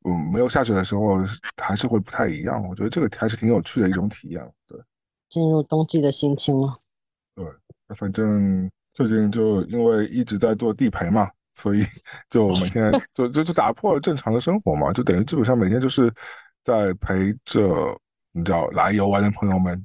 [0.03, 1.19] 嗯没有下雪的时候
[1.61, 4.77] 还是会不太一样，我觉得这个还是挺有趣的一种体验，对，
[5.29, 6.77] 进入冬季的心情了。
[7.35, 7.45] 对，
[7.95, 11.85] 反正最近就因为一直在做地陪嘛，所以
[12.29, 16.13] 就每天就就就打破了正常的生活嘛，就等于基本上每天就是
[16.65, 17.97] 在陪着
[18.33, 19.81] 你知道来游玩的朋友们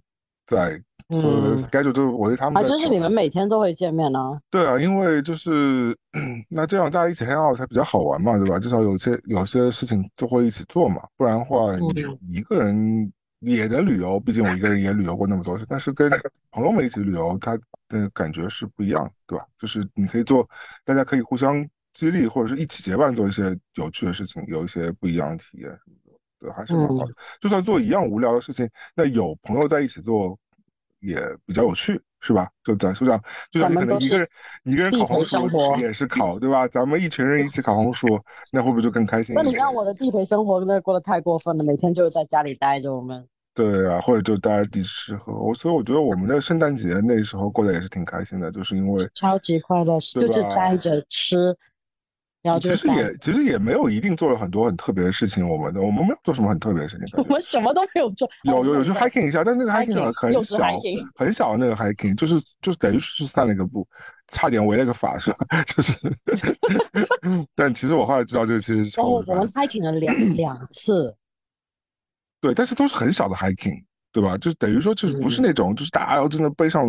[0.46, 4.18] 在嗯，schedule 就我对他们还真是你们每天都会见面呢。
[4.50, 5.96] 对啊，因为就是
[6.48, 8.58] 那这样大家一起 hang out 才比较好玩嘛，对吧？
[8.58, 13.12] 至少有些有些事情就会一起做嘛，不然的话你一个人。
[13.40, 15.66] 也能旅游，毕竟我一个人也旅游过那么多次。
[15.68, 16.10] 但是跟
[16.50, 19.44] 朋友们一起旅游，他的感觉是不一样，对吧？
[19.60, 20.48] 就是你可以做，
[20.86, 26.05] 大家可以互相激励，或者是一起结伴做一些有趣的事情，有一些不一样的体验什么的，
[26.46, 27.12] 对，还是蛮好的。
[27.40, 30.38] 就算做一样无聊的事情，那有朋友在一起做
[31.00, 32.48] 也比较有趣，是吧？
[32.62, 33.20] 就咱就像
[33.50, 34.28] 就像你可能一个人
[34.62, 36.68] 一个人烤红薯也是烤，对吧？
[36.68, 38.06] 咱们一群人一起烤红薯，
[38.52, 39.34] 那会不会就更开心？
[39.34, 43.26] 那你让我的地陪生活真的过得太过分了，每天就是在家里待着，我们。
[43.52, 51.56] 对啊，或者就待地吃喝，我所以我觉得我们的圣诞节那时候过得也是挺开心的，就是因为超级快乐，就是待着吃，
[52.46, 60.58] 然后其实也其实也没有一定做了很多很特别的事情，我们的我们没有做什么很特别的事情，我们什么都没有做，有有有去 hiking 一下，但那个 hiking 很小
[61.16, 63.84] 很小的那个 hiking，就是就是等于是散了一个步，
[64.28, 65.38] 差点围了个法是吧？
[65.66, 65.98] 就是，
[67.56, 69.24] 但其实我后来知道这个其实哦。
[69.26, 71.16] 我们 hiking 了两两次。
[72.40, 73.82] 对，但是都是很小的 hiking，
[74.12, 74.38] 对吧？
[74.38, 76.86] 就等于说，就是不是那种，就是大家要真的背上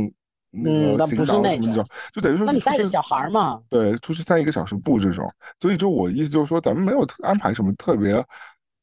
[0.51, 3.59] 那个行囊什么那种，就等于说，那你带着小孩嘛？
[3.69, 5.29] 对，出去散一个小时步这种。
[5.59, 8.13] 所以就我意思就是说，咱们没有安排什么特别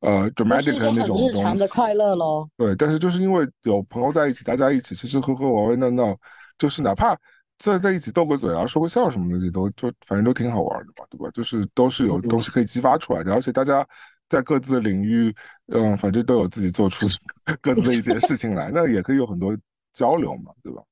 [0.00, 1.28] 呃 dramatic 的那种。
[1.28, 2.48] 日常的快乐喽。
[2.56, 6.16] 对，但是就是因为有朋友在一起，大家一起吃吃喝喝、玩玩闹闹，
[6.58, 7.16] 就是哪怕
[7.58, 11.30] 在在一起斗个嘴啊、说个笑什么的，都就反正都挺好玩的嘛，对吧？
[11.32, 13.86] 就是都是有东西可以激发出来的，而且大家。
[14.26, 15.32] 在各自的领域，
[15.66, 17.06] 嗯，反正都有自己做出
[17.60, 19.54] 各自的一些事情来，那也可以有很多
[19.92, 20.82] 交流嘛，对吧？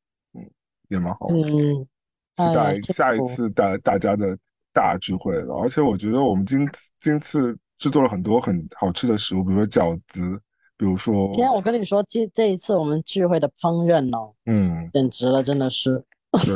[0.92, 1.26] 嗯，也蛮好。
[1.30, 1.86] 嗯，
[2.34, 4.36] 期待下一次大大家的
[4.72, 5.54] 大聚会了。
[5.56, 6.68] 而且我觉得我们今
[7.00, 10.40] 今次制作了很多很好吃的食物，比如说饺子，
[10.76, 11.26] 比如说……
[11.32, 16.04] 今天我跟你说，这这一次我们聚会的烹饪哦，嗯，简直了，真的是。
[16.44, 16.54] 对，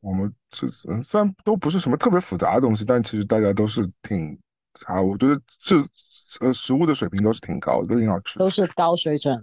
[0.00, 4.38] 我们这虽然都不是什么特别复杂的东西，但其实大家都是挺。
[4.86, 5.76] 啊，我觉得这
[6.40, 9.40] 呃食物的水平都是挺高的，都挺好吃，都是高水准，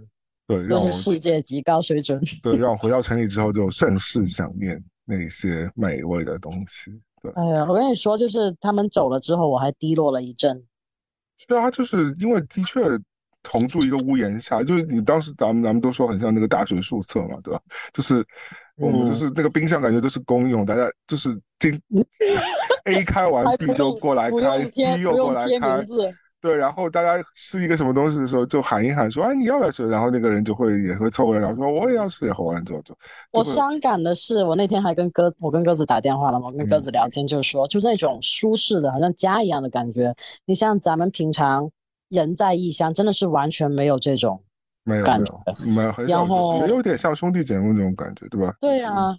[0.58, 2.20] 对，都是世界级高水准。
[2.42, 6.90] 对，让我回到城里之后就甚是想念那些美味的东西。
[7.22, 10.62] 对，哎呀，我跟你说，就是他们走了之后，我还低落了一阵。
[11.36, 12.80] 是啊，就是因为的确
[13.42, 17.60] 同住一个屋檐下，就是你当时咱们咱们都说很像那个大学宿舍嘛，对吧？
[17.92, 18.24] 就是
[18.76, 21.80] 我们就是那个冰箱，感觉都是公用，大家就是进。
[22.84, 25.84] A 开完 B 就过来开，C 又过来开，
[26.42, 29.88] 对，然后大家吃一个什么东西的时候就喊一喊说，哎，你要不要吃？
[29.88, 32.92] 然后那个人就会也会凑过来，然后说我也要吃，然后完了之后就。
[33.30, 40.12] 我伤感的是，我那天还跟鸽，我跟鸽子打电话了嘛，跟鸽子聊天，就是说，就那种舒适的，好像家一样的感觉。
[40.44, 41.70] 你像咱们平常
[42.08, 44.42] 人在异乡，真的是完全没有这种
[44.82, 45.32] 没有感觉，
[45.72, 48.52] 没有，然后也有点像兄弟姐妹那种感觉，对吧？
[48.60, 49.16] 对啊，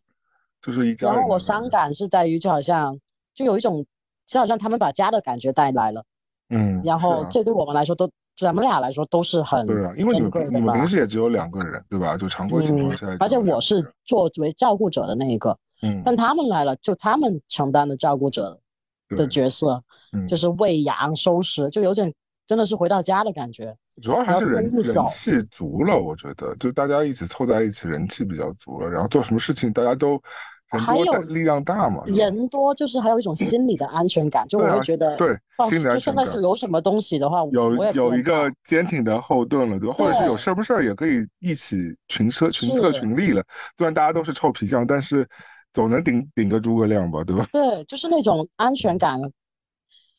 [0.62, 1.08] 就是一家。
[1.08, 3.00] 然后我伤感是在于，就好像。
[3.36, 3.84] 就有一种，
[4.28, 6.06] 就好像他们把家的感觉带来了，
[6.50, 12.18] 嗯，然后这对我们来说都，咱们俩来说都是很对啊，因为你们你们平时也只有两个人，对吧？
[12.18, 18.60] 就常规情况下，而且我是作为照顾者的那一个，嗯，但他们来了，就他们承担的照顾者
[19.10, 19.82] 的角色，
[20.28, 22.14] 就是喂养、收拾，就有点
[22.46, 23.76] 真的是回到家的感觉。
[24.02, 30.20] 主要还是人人气足了，我觉得就大家一起凑在一起，人气比较足了，然后做什么事情大家都
[30.80, 35.28] 还有力量大嘛，人多就是还有一种心理的安全感，就我会觉得对，
[35.70, 36.00] 心理安全感。
[36.02, 39.96] 现在是有什么东西的话，有有一个坚挺的后盾了，对吧？
[39.96, 43.44] 或者是有什么事儿也可以一起群策群策群力了。
[43.78, 45.28] 虽然大家都是臭皮匠，但是
[45.74, 47.46] 总能顶顶个诸葛亮吧，对吧？
[47.54, 49.20] 对，就是那种安全感。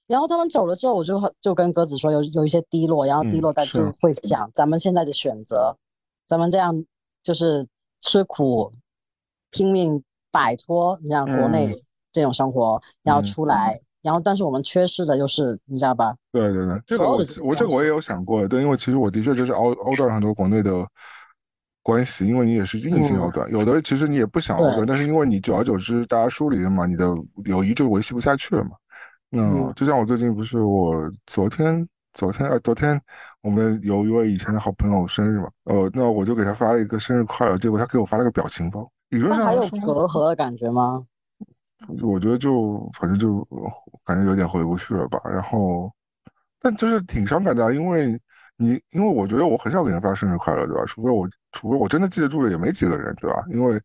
[0.06, 5.74] 然后他们走了之后，我就就跟鸽子说有有一些低落，然后低落但就会想，咱们现在的选择，
[6.26, 6.84] 咱们这样
[7.22, 7.66] 就是
[8.02, 8.70] 吃苦，
[9.50, 10.04] 拼命
[10.34, 11.72] 摆脱你像国内
[12.12, 16.12] 这种生活，然后出来，然后但是我们缺失的就是你知道吧？
[16.32, 20.84] 对对对，这个我我这个我也有想过，对，因为其实我的确就是凹凹断了很多国内的
[21.84, 27.06] 关系，因为你也是硬性凹断，有的其实你也不想凹断，但是因为你久而久之大家疏离了嘛，你的
[27.44, 28.70] 友谊就维系不下去了嘛。
[29.30, 33.00] 嗯，就像我最近不是我昨天昨天啊昨天
[33.42, 38.88] 我们有一位以前的好朋友生日嘛，呃，那我就给他发了一个生日快乐，结果他给我发了个表情包。
[39.14, 41.04] 理论上还有隔阂的感觉吗？
[42.02, 43.46] 我觉得就反正就
[44.04, 45.20] 感觉有点回不去了吧。
[45.24, 45.90] 然后，
[46.60, 48.20] 但就是挺伤感的，因为
[48.56, 50.82] 你因为我觉得我很少给人发生日快乐，对吧？
[50.86, 53.42] 除非我除非我真的记得住的也没几个人，对吧？
[53.50, 53.80] 因为。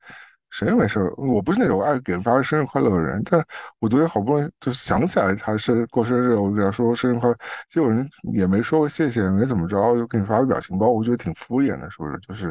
[0.51, 3.39] 谁也没事我不是那种爱给人发生日快乐的人，但
[3.77, 7.37] 我昨天好不容易就是想起来他是过生日，我给他说生日快乐，
[7.69, 12.17] 结果人也没说谢谢，没怎么着，又给你发个表情包，我觉得挺敷衍的，是不是？
[12.17, 12.47] 就是，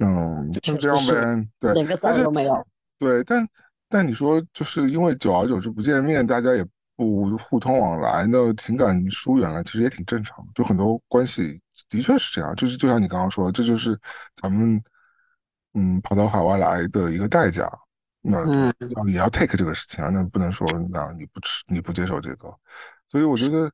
[0.00, 2.66] 嗯，就这样呗，对，连个赞都没有。
[2.98, 3.48] 对，但
[3.88, 10.44] 但你说就是因为久而久之不见面，大家也不互通往来，那情感疏远了，其实也挺正常。
[10.54, 13.98] 就很多关系的确是这样，就是就像你刚刚说的，这就是
[14.34, 14.82] 咱们。
[15.74, 17.70] 嗯，跑到海外来的一个代价，
[18.22, 18.44] 那
[19.06, 22.52] 也要 take 这个事情啊，那不能说那你不吃你不接受这个，
[23.08, 23.70] 所以我觉得，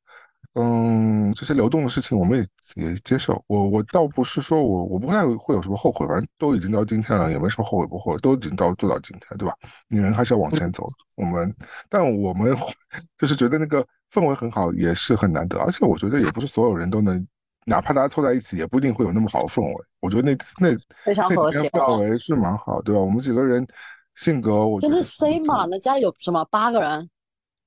[0.54, 2.38] 嗯，这些流动的事情我们
[2.74, 3.42] 也也接受。
[3.46, 9.54] 我我倒不是说我我不太会有什么后悔，反正都已经到今天了，也没什么后悔不后悔，都已经到做到今天，对吧？
[9.88, 10.86] 女人还是要往前走。
[11.14, 11.54] 我们，
[11.88, 12.54] 但我们
[13.18, 17.26] 就是觉得那个氛围很好，也是很难得，而且我觉得也不是所有人都能。
[17.68, 19.74] 哪怕大家凑在一起，也不一定会有那么好的氛围。
[19.98, 20.68] 我觉得那那
[21.04, 23.00] 非常和谐，氛围是蛮好，对吧？
[23.00, 23.66] 我们几个人
[24.14, 27.10] 性格，我真是塞满了家里有什么八个人？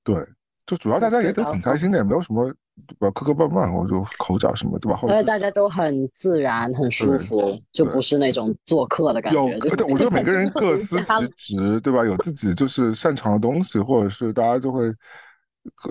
[0.02, 0.26] 对，
[0.64, 2.50] 就主要大家也都挺开心的，也没有什么
[2.98, 4.96] 磕磕绊绊，或者口角什么，对吧？
[4.96, 9.38] 后来大家都很自然、很舒服，就不是那种做客的感觉。
[9.38, 9.58] 有，
[9.88, 10.98] 我觉得每个人 各司
[11.36, 12.04] 其职，对吧？
[12.04, 14.92] 有自己就是擅长的东西，或者是大家就会。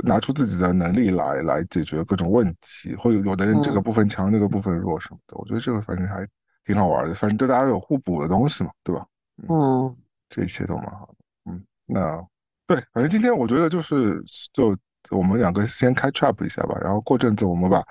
[0.03, 6.27] 拿出自己的能力来来解决各种问题，或者有的人这个部分强，那个部分弱什么的，我觉得这个反正还
[6.65, 7.13] 挺好玩的。
[7.13, 9.05] 反正对大家有互补的东西嘛，对吧？
[9.47, 9.95] 嗯，
[10.27, 11.51] 这一切都蛮好的。
[11.51, 12.19] 嗯，那
[12.65, 14.19] 对，反正今天我觉得就是
[14.51, 14.75] 就
[15.09, 17.83] 我们两个先开 trap 一下吧，然后过阵子我们把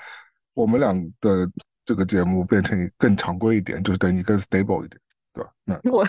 [0.54, 1.50] 我们俩的
[1.84, 5.00] 这个节目变成更常规一点，就是等于更 stable 一点，
[5.32, 5.50] 对吧？
[5.64, 6.06] 那 我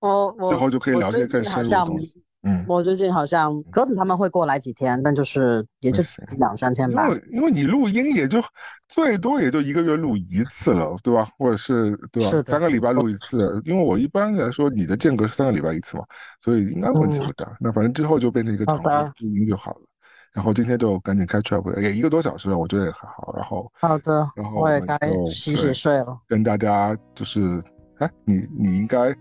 [0.00, 2.22] 我我最后就可以聊些更深入的东西。
[2.42, 6.02] 嗯，我最近好像鸽子他们会过来几天，但就是也就
[6.38, 7.06] 两三天吧。
[7.06, 8.42] 因为因为你录音也就
[8.88, 11.28] 最多也就一个月录一次了，对吧？
[11.36, 12.42] 或者是对吧？
[12.42, 13.60] 三个礼拜录一次。
[13.66, 16.04] 因为我一般来说你的间隔是三个礼拜一次嘛，
[16.40, 17.54] 所以应该问题不大。
[17.60, 19.82] 那反正之后就变成一个常规录音就好了。
[20.32, 23.34] 然后今天就赶紧开 trap，也一个多小时了，我觉得也还好。
[23.36, 26.18] 然后好的，然后我也该洗洗睡了。
[26.28, 27.60] 跟大家就是，
[27.98, 29.14] 哎，你你应该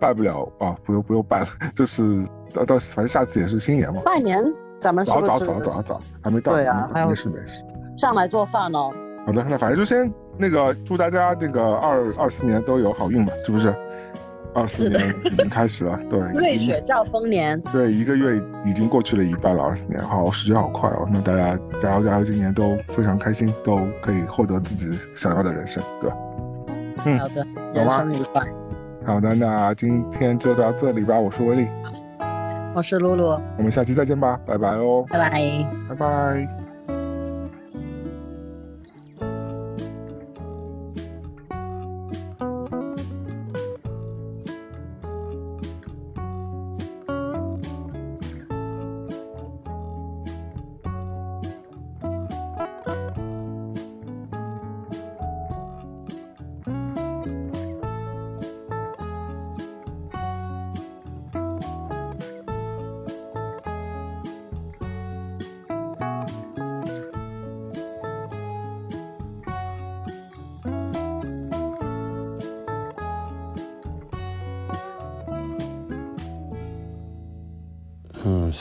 [0.00, 2.24] 拜不了啊，不用不用拜了， 就是。
[2.54, 4.00] 到到，反正下次也是新年嘛。
[4.04, 4.40] 拜年，
[4.78, 6.52] 咱们早早早早早，还没到。
[6.52, 7.60] 对啊，还有没事没事。
[7.96, 8.92] 上来做饭哦。
[9.26, 10.08] 好的，那反正就先
[10.38, 13.74] 那个祝大家那个二二四年都有好运吧，是不是？
[14.54, 16.20] 二四年已经开始了，对。
[16.32, 17.60] 瑞雪兆丰年。
[17.72, 21.08] 对，一个月已经过去了一半了，二四年，好，时间好快哦。
[21.10, 26.16] 那大家加油加油，今年都非常开心，都可以获得自己想要的人生，对吧？
[27.04, 28.42] 嗯，好的，人生愉快。
[29.04, 31.66] 好的，那今天就到这里吧，我是威力。
[32.74, 36.63] 我是露露，我们下期再见吧，拜拜喽，拜拜，拜拜。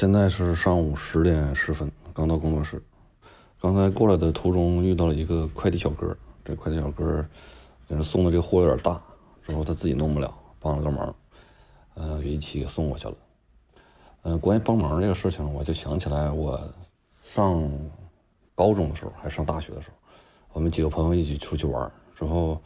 [0.03, 2.83] 现在是上午十点十分，刚到工作室。
[3.61, 7.25] 刚才过来的途中遇到了一个快递小哥，这快递小哥
[7.87, 9.01] 给他送的这货有点大，
[9.41, 11.15] 之后他自己弄不了，帮了个忙，
[11.93, 13.15] 呃，给一起给送过去了。
[14.23, 16.59] 嗯，关于帮忙这个事情，我就想起来我
[17.21, 17.63] 上
[18.55, 19.95] 高中的时候，还上大学的时候，
[20.51, 22.61] 我们几个朋友一起出去玩，之后，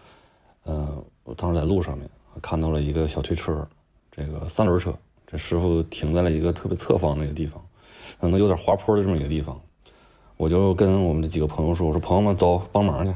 [0.65, 2.09] 嗯，我当时在路上面
[2.41, 3.63] 看到了一个小推车，
[4.09, 4.91] 这个三轮车，
[5.29, 7.61] 这师傅停在了一个特别侧方那个地方，
[8.19, 9.59] 可能有点滑坡的这么一个地方。
[10.37, 13.11] 我就跟我们的几个朋友说：“我说朋友们走，帮忙去，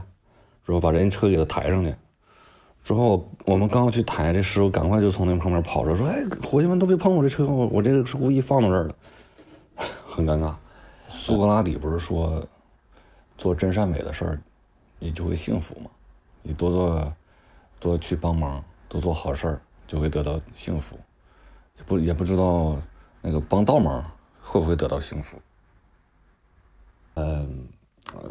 [0.65, 1.95] 之后把人家车给他抬上去。
[2.83, 8.95] 之后我们刚要去抬，这师傅赶快就从那旁边跑着说：‘哎，伙计们都别碰我这车，我我这个是故意放到这儿的。
[10.05, 10.53] ’很尴尬。
[11.11, 12.43] 苏格拉底不是说，
[13.37, 14.41] 做真善美的事儿，
[14.99, 15.89] 你就会幸福吗？
[16.41, 17.13] 你多做，
[17.79, 20.97] 多去帮忙，多做好事儿，就会得到幸福。
[21.85, 22.81] 不也不知道
[23.21, 24.03] 那个帮倒忙
[24.41, 25.37] 会不会得到幸福。”
[27.15, 27.67] 嗯，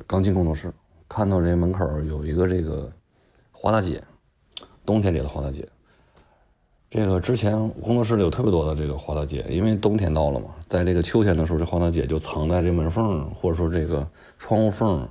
[0.06, 0.72] 刚进工作室，
[1.08, 2.90] 看到这门口有一个这个
[3.52, 4.02] 花大姐，
[4.86, 5.68] 冬天里的花大姐。
[6.88, 15.08] 这个之前工作室里有特别多的这个花大姐，因为冬天到了嘛，在这个秋天的时候，这花大姐就藏在这门缝或者说这个窗户缝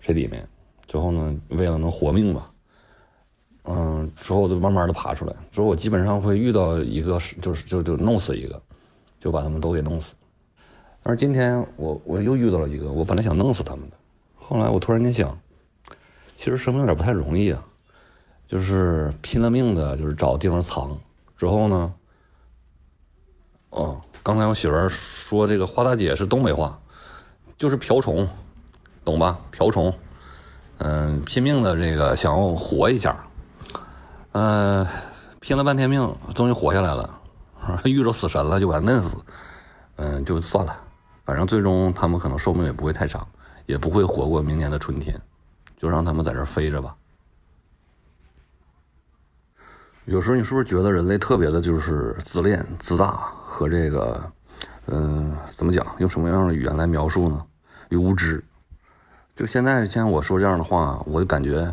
[0.00, 0.48] 这里面。
[0.86, 2.51] 之后呢，为了能活命吧，
[3.64, 5.34] 嗯，之后我就慢慢的爬出来。
[5.50, 8.60] 之后我基本上会遇到一个，就是就就弄死一个，
[9.20, 10.14] 就把他们都给弄死。
[11.04, 13.96] 而今天我我又遇到了一个，我本来想弄死他们的，
[14.36, 15.36] 后来我突然间想，
[16.36, 17.64] 其实生命有点不太容易啊，
[18.48, 20.98] 就是拼了命的，就是找地方藏。
[21.36, 21.94] 之后呢，
[23.70, 26.80] 哦，刚才我媳妇说这个花大姐是东北话，
[27.56, 28.28] 就是瓢虫，
[29.04, 29.40] 懂吧？
[29.50, 29.92] 瓢虫，
[30.78, 33.24] 嗯，拼命的这个想要活一下，
[34.32, 34.86] 嗯，
[35.40, 37.20] 拼了半天命，终于活下来了，
[37.84, 39.16] 遇着死神了就把他弄死，
[39.96, 40.76] 嗯，就算了。
[41.24, 43.26] 反正最终他们可能寿命也不会太长，
[43.66, 45.20] 也不会活过明年的春天，
[45.76, 46.96] 就让他们在这飞着吧。
[50.06, 53.12] 有时候你是不是觉得人类特别的就是自恋、自大
[53.44, 54.32] 和这个，
[54.86, 55.86] 嗯，怎么讲？
[55.98, 57.44] 用什么样的语言来描述呢？
[57.90, 58.42] 无知。
[59.36, 61.72] 就现在像我说这样的话，我就感觉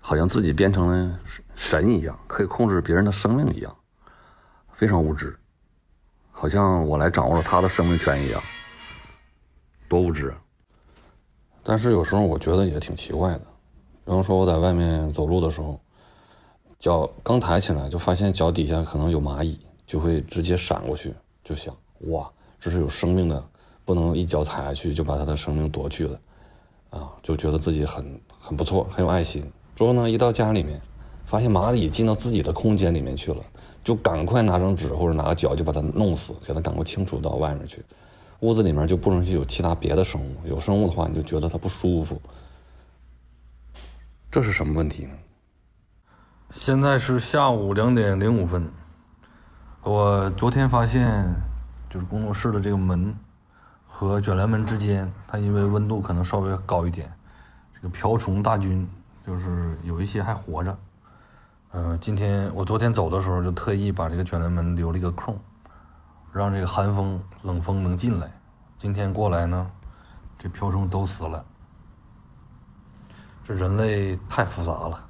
[0.00, 1.18] 好像自己变成了
[1.58, 3.76] 神一样，可以控制别人的生命一样，
[4.72, 5.36] 非常无知，
[6.30, 8.40] 好像我来掌握了他的生命权一样。
[9.88, 10.32] 多无知！
[11.64, 13.40] 但是有时候我觉得也挺奇怪的。
[14.04, 15.78] 比方说我在外面走路的时候，
[16.78, 22.30] 脚刚抬起来就发现脚底下可能有蚂蚁，就会直接闪过去，就想哇，
[22.60, 23.44] 这是有生命的，
[23.84, 26.20] 不能一脚踩下去就把它的生命夺去了，
[26.90, 29.42] 啊，就觉得自己很很不错，很有爱心。
[29.74, 30.80] 之后呢，一到家里面，
[31.28, 33.44] 发现蚂蚁进到自己的空间里面去了，
[33.84, 37.84] 就赶快拿张纸或者拿个脚就把它弄死，给它赶快清除到外面去。
[38.40, 42.18] 屋子里面就不允许有其他别的生物，有生物的话你就觉得它不舒服，
[44.30, 45.10] 这是什么问题呢？
[46.50, 48.66] 现在是下午两点零五分，
[49.82, 51.22] 我昨天发现，
[51.90, 53.14] 就是工作室的这个门
[53.86, 57.12] 和卷帘门之间，它因为温度可能稍微高一点，
[57.74, 58.88] 这个瓢虫大军
[59.26, 60.78] 就是有一些还活着。
[61.72, 65.38] 嗯，今天我昨天走的时候就特意把这个卷帘门留了一个空。
[66.30, 68.30] 让这个寒风、冷风能进来。
[68.76, 69.70] 今天过来呢，
[70.38, 71.44] 这瓢虫都死了。
[73.42, 75.04] 这人类太复杂了。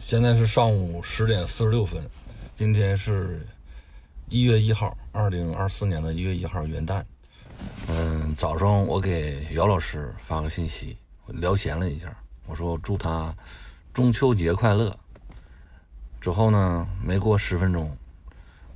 [0.00, 2.08] 现在是上午十点四十六分，
[2.54, 3.46] 今天是
[4.28, 7.02] 一月一号，二零二四年的一月一号元旦。
[7.88, 12.14] 嗯，早上我给姚老师发个信息，聊闲了一下，
[12.46, 13.34] 我说祝他
[13.92, 14.96] 中秋节快乐。
[16.18, 17.94] 之后呢，没过十分钟。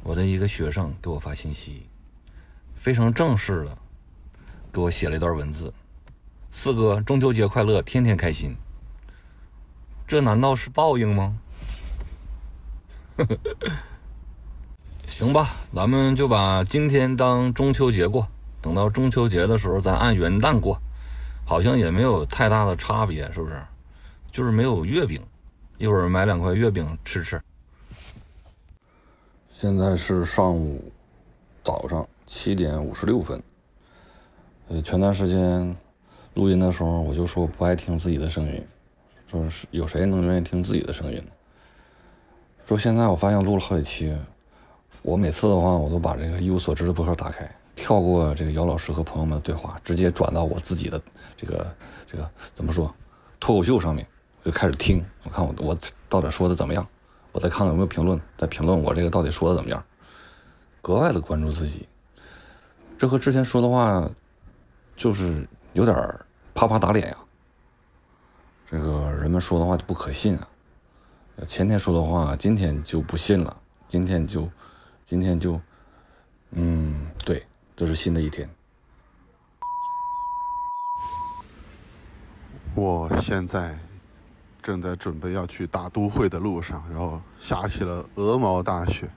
[0.02, 1.86] 我的一个学生给我发信息，
[2.74, 3.78] 非常正式的
[4.70, 5.72] 给我写了一段文字
[6.52, 8.54] ：“四哥，中秋节快乐，天天开心。”
[10.06, 11.38] 这难道是报应吗？
[15.08, 18.28] 行吧，咱们就把今天当中秋节过，
[18.60, 20.78] 等到中秋节的时候，咱按元旦过，
[21.44, 23.60] 好像也没有太大的差别，是不是？
[24.36, 25.18] 就是没有月饼，
[25.78, 27.40] 一会儿买两块月饼吃吃。
[29.50, 30.92] 现在是上午
[31.64, 33.42] 早上七点五十六分。
[34.68, 35.74] 呃，前段时间
[36.34, 38.62] 录音的时候，我就说不爱听自己的声音，
[39.26, 41.26] 说是有谁能愿意听自己的声音？
[42.66, 44.14] 说现在我发现录了好几期，
[45.00, 51.00] 我每次的话，我都把这个一无所知的博客打开，跳过这个姚老师和朋友们的对话，直接转到我自己的
[51.38, 51.74] 这个
[52.06, 52.94] 这个怎么说
[53.40, 54.06] 脱口秀上面，
[54.46, 55.76] 就开始听，我看我我
[56.08, 56.86] 到底说的怎么样。
[57.32, 59.84] 我再看看有没有评论，再评论我这个到底说的怎么样，
[60.80, 61.88] 格外的关注自己。
[62.96, 64.08] 这和之前说的话
[64.94, 65.96] 就是有点
[66.54, 67.16] 啪啪打脸呀。
[68.70, 70.46] 这个人们说的话就不可信啊，
[71.48, 73.56] 前天说的话今天就不信了，
[73.88, 74.48] 今天就，
[75.04, 75.60] 今天就，
[76.52, 77.44] 嗯，对，
[77.74, 78.48] 这是新的一天。
[82.76, 83.76] 我现在
[84.66, 89.08] 正在准备要去大都会的路上，然后下起了鹅毛大雪。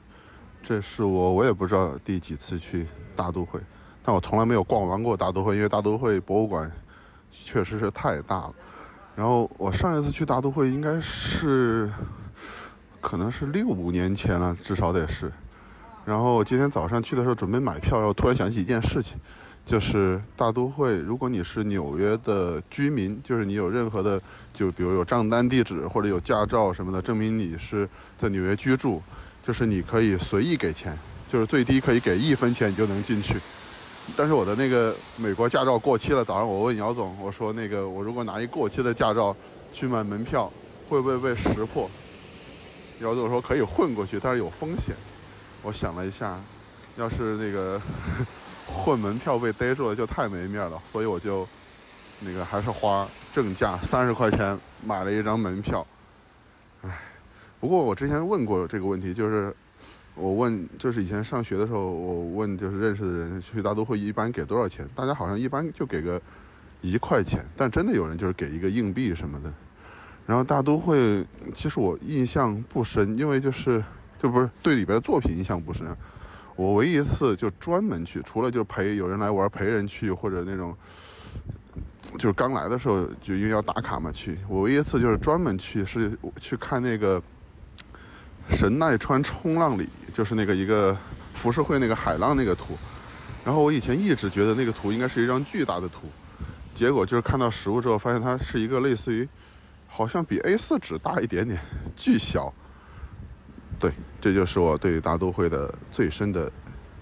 [0.61, 2.85] 这是我我也不知道第几次去
[3.15, 3.59] 大都会，
[4.03, 6.71] 但我从来没有逛完过大都会，因为大都会博物馆
[7.31, 8.53] 确实是太大了。
[9.15, 11.91] 然后我上一次去大都会应该是，
[13.01, 15.31] 可能是六五年前了，至少得是。
[16.05, 19.17] 然后今天早上去的时候准备买票，然后突然想起一件事情，
[19.69, 24.19] 就是大都会，如果你是纽约的居民，就是你有任何的，
[24.51, 28.99] 就比如有账单地址或者有驾照什么的，证明你是在纽约居住，
[29.45, 30.97] 就是你可以随意给钱，
[31.31, 33.35] 就是最低可以给一分钱你就能进去。
[34.17, 36.25] 但是我的那个美国驾照过期了。
[36.25, 39.35] 早上我问姚总，我说那个我如果拿一过期的驾照
[39.71, 40.51] 去买门票，
[40.87, 41.87] 会不会被识破？
[43.01, 44.95] 姚总说可以混过去，但是有风险。
[45.61, 46.41] 我想了一下，
[46.97, 47.79] 要是那个
[48.69, 50.81] 混门票被逮住了，就太没面了。
[50.85, 51.47] 所以我就
[52.21, 55.85] 那个还是花正价三十块钱买了一张门票。
[56.81, 56.99] 唉，
[57.59, 59.55] 不过我之前问过这个问题，就是。
[60.15, 64.85] 我问，就是以前上学的时候，我问就是认识的人去大都会一般给多少钱？
[64.93, 66.21] 大家好像一般就给个
[66.81, 69.53] 一块钱，但真的有人就是给一个硬币什么的。
[70.25, 73.81] 然后大都会其实我印象不深，因为就是
[74.21, 75.87] 就不是对里边的作品印象不深。
[76.59, 80.75] 我唯一一次就专门去，除了就陪有人来玩陪人去，或者那种
[82.17, 84.37] 就是刚来的时候就因为要打卡嘛去。
[84.49, 87.21] 我唯一一次就是专门去是去看那个。
[88.51, 90.97] 神奈川冲浪里就是那个一个
[91.35, 92.75] 浮世绘那个海浪那个图，
[93.45, 96.07] 然后我以前一直觉得那个图应该是一张巨大的图，
[96.73, 99.29] 结果就是看到实物之后发现它是一个类似于，
[99.87, 101.59] 好像比 A4 纸大一点点，
[101.95, 102.51] 巨小。
[103.79, 106.51] 对，这就是我对大都会的最深的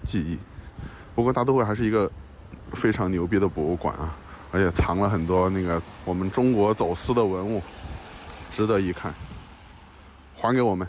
[0.04, 0.38] 记忆。
[1.14, 2.10] 不过大都会还是一个
[2.72, 4.16] 非常牛逼的博物馆啊，
[4.52, 7.60] 而且藏了很多那个我们中国走私的文物，
[8.52, 9.12] 值得一看。
[10.36, 10.86] 还给我们。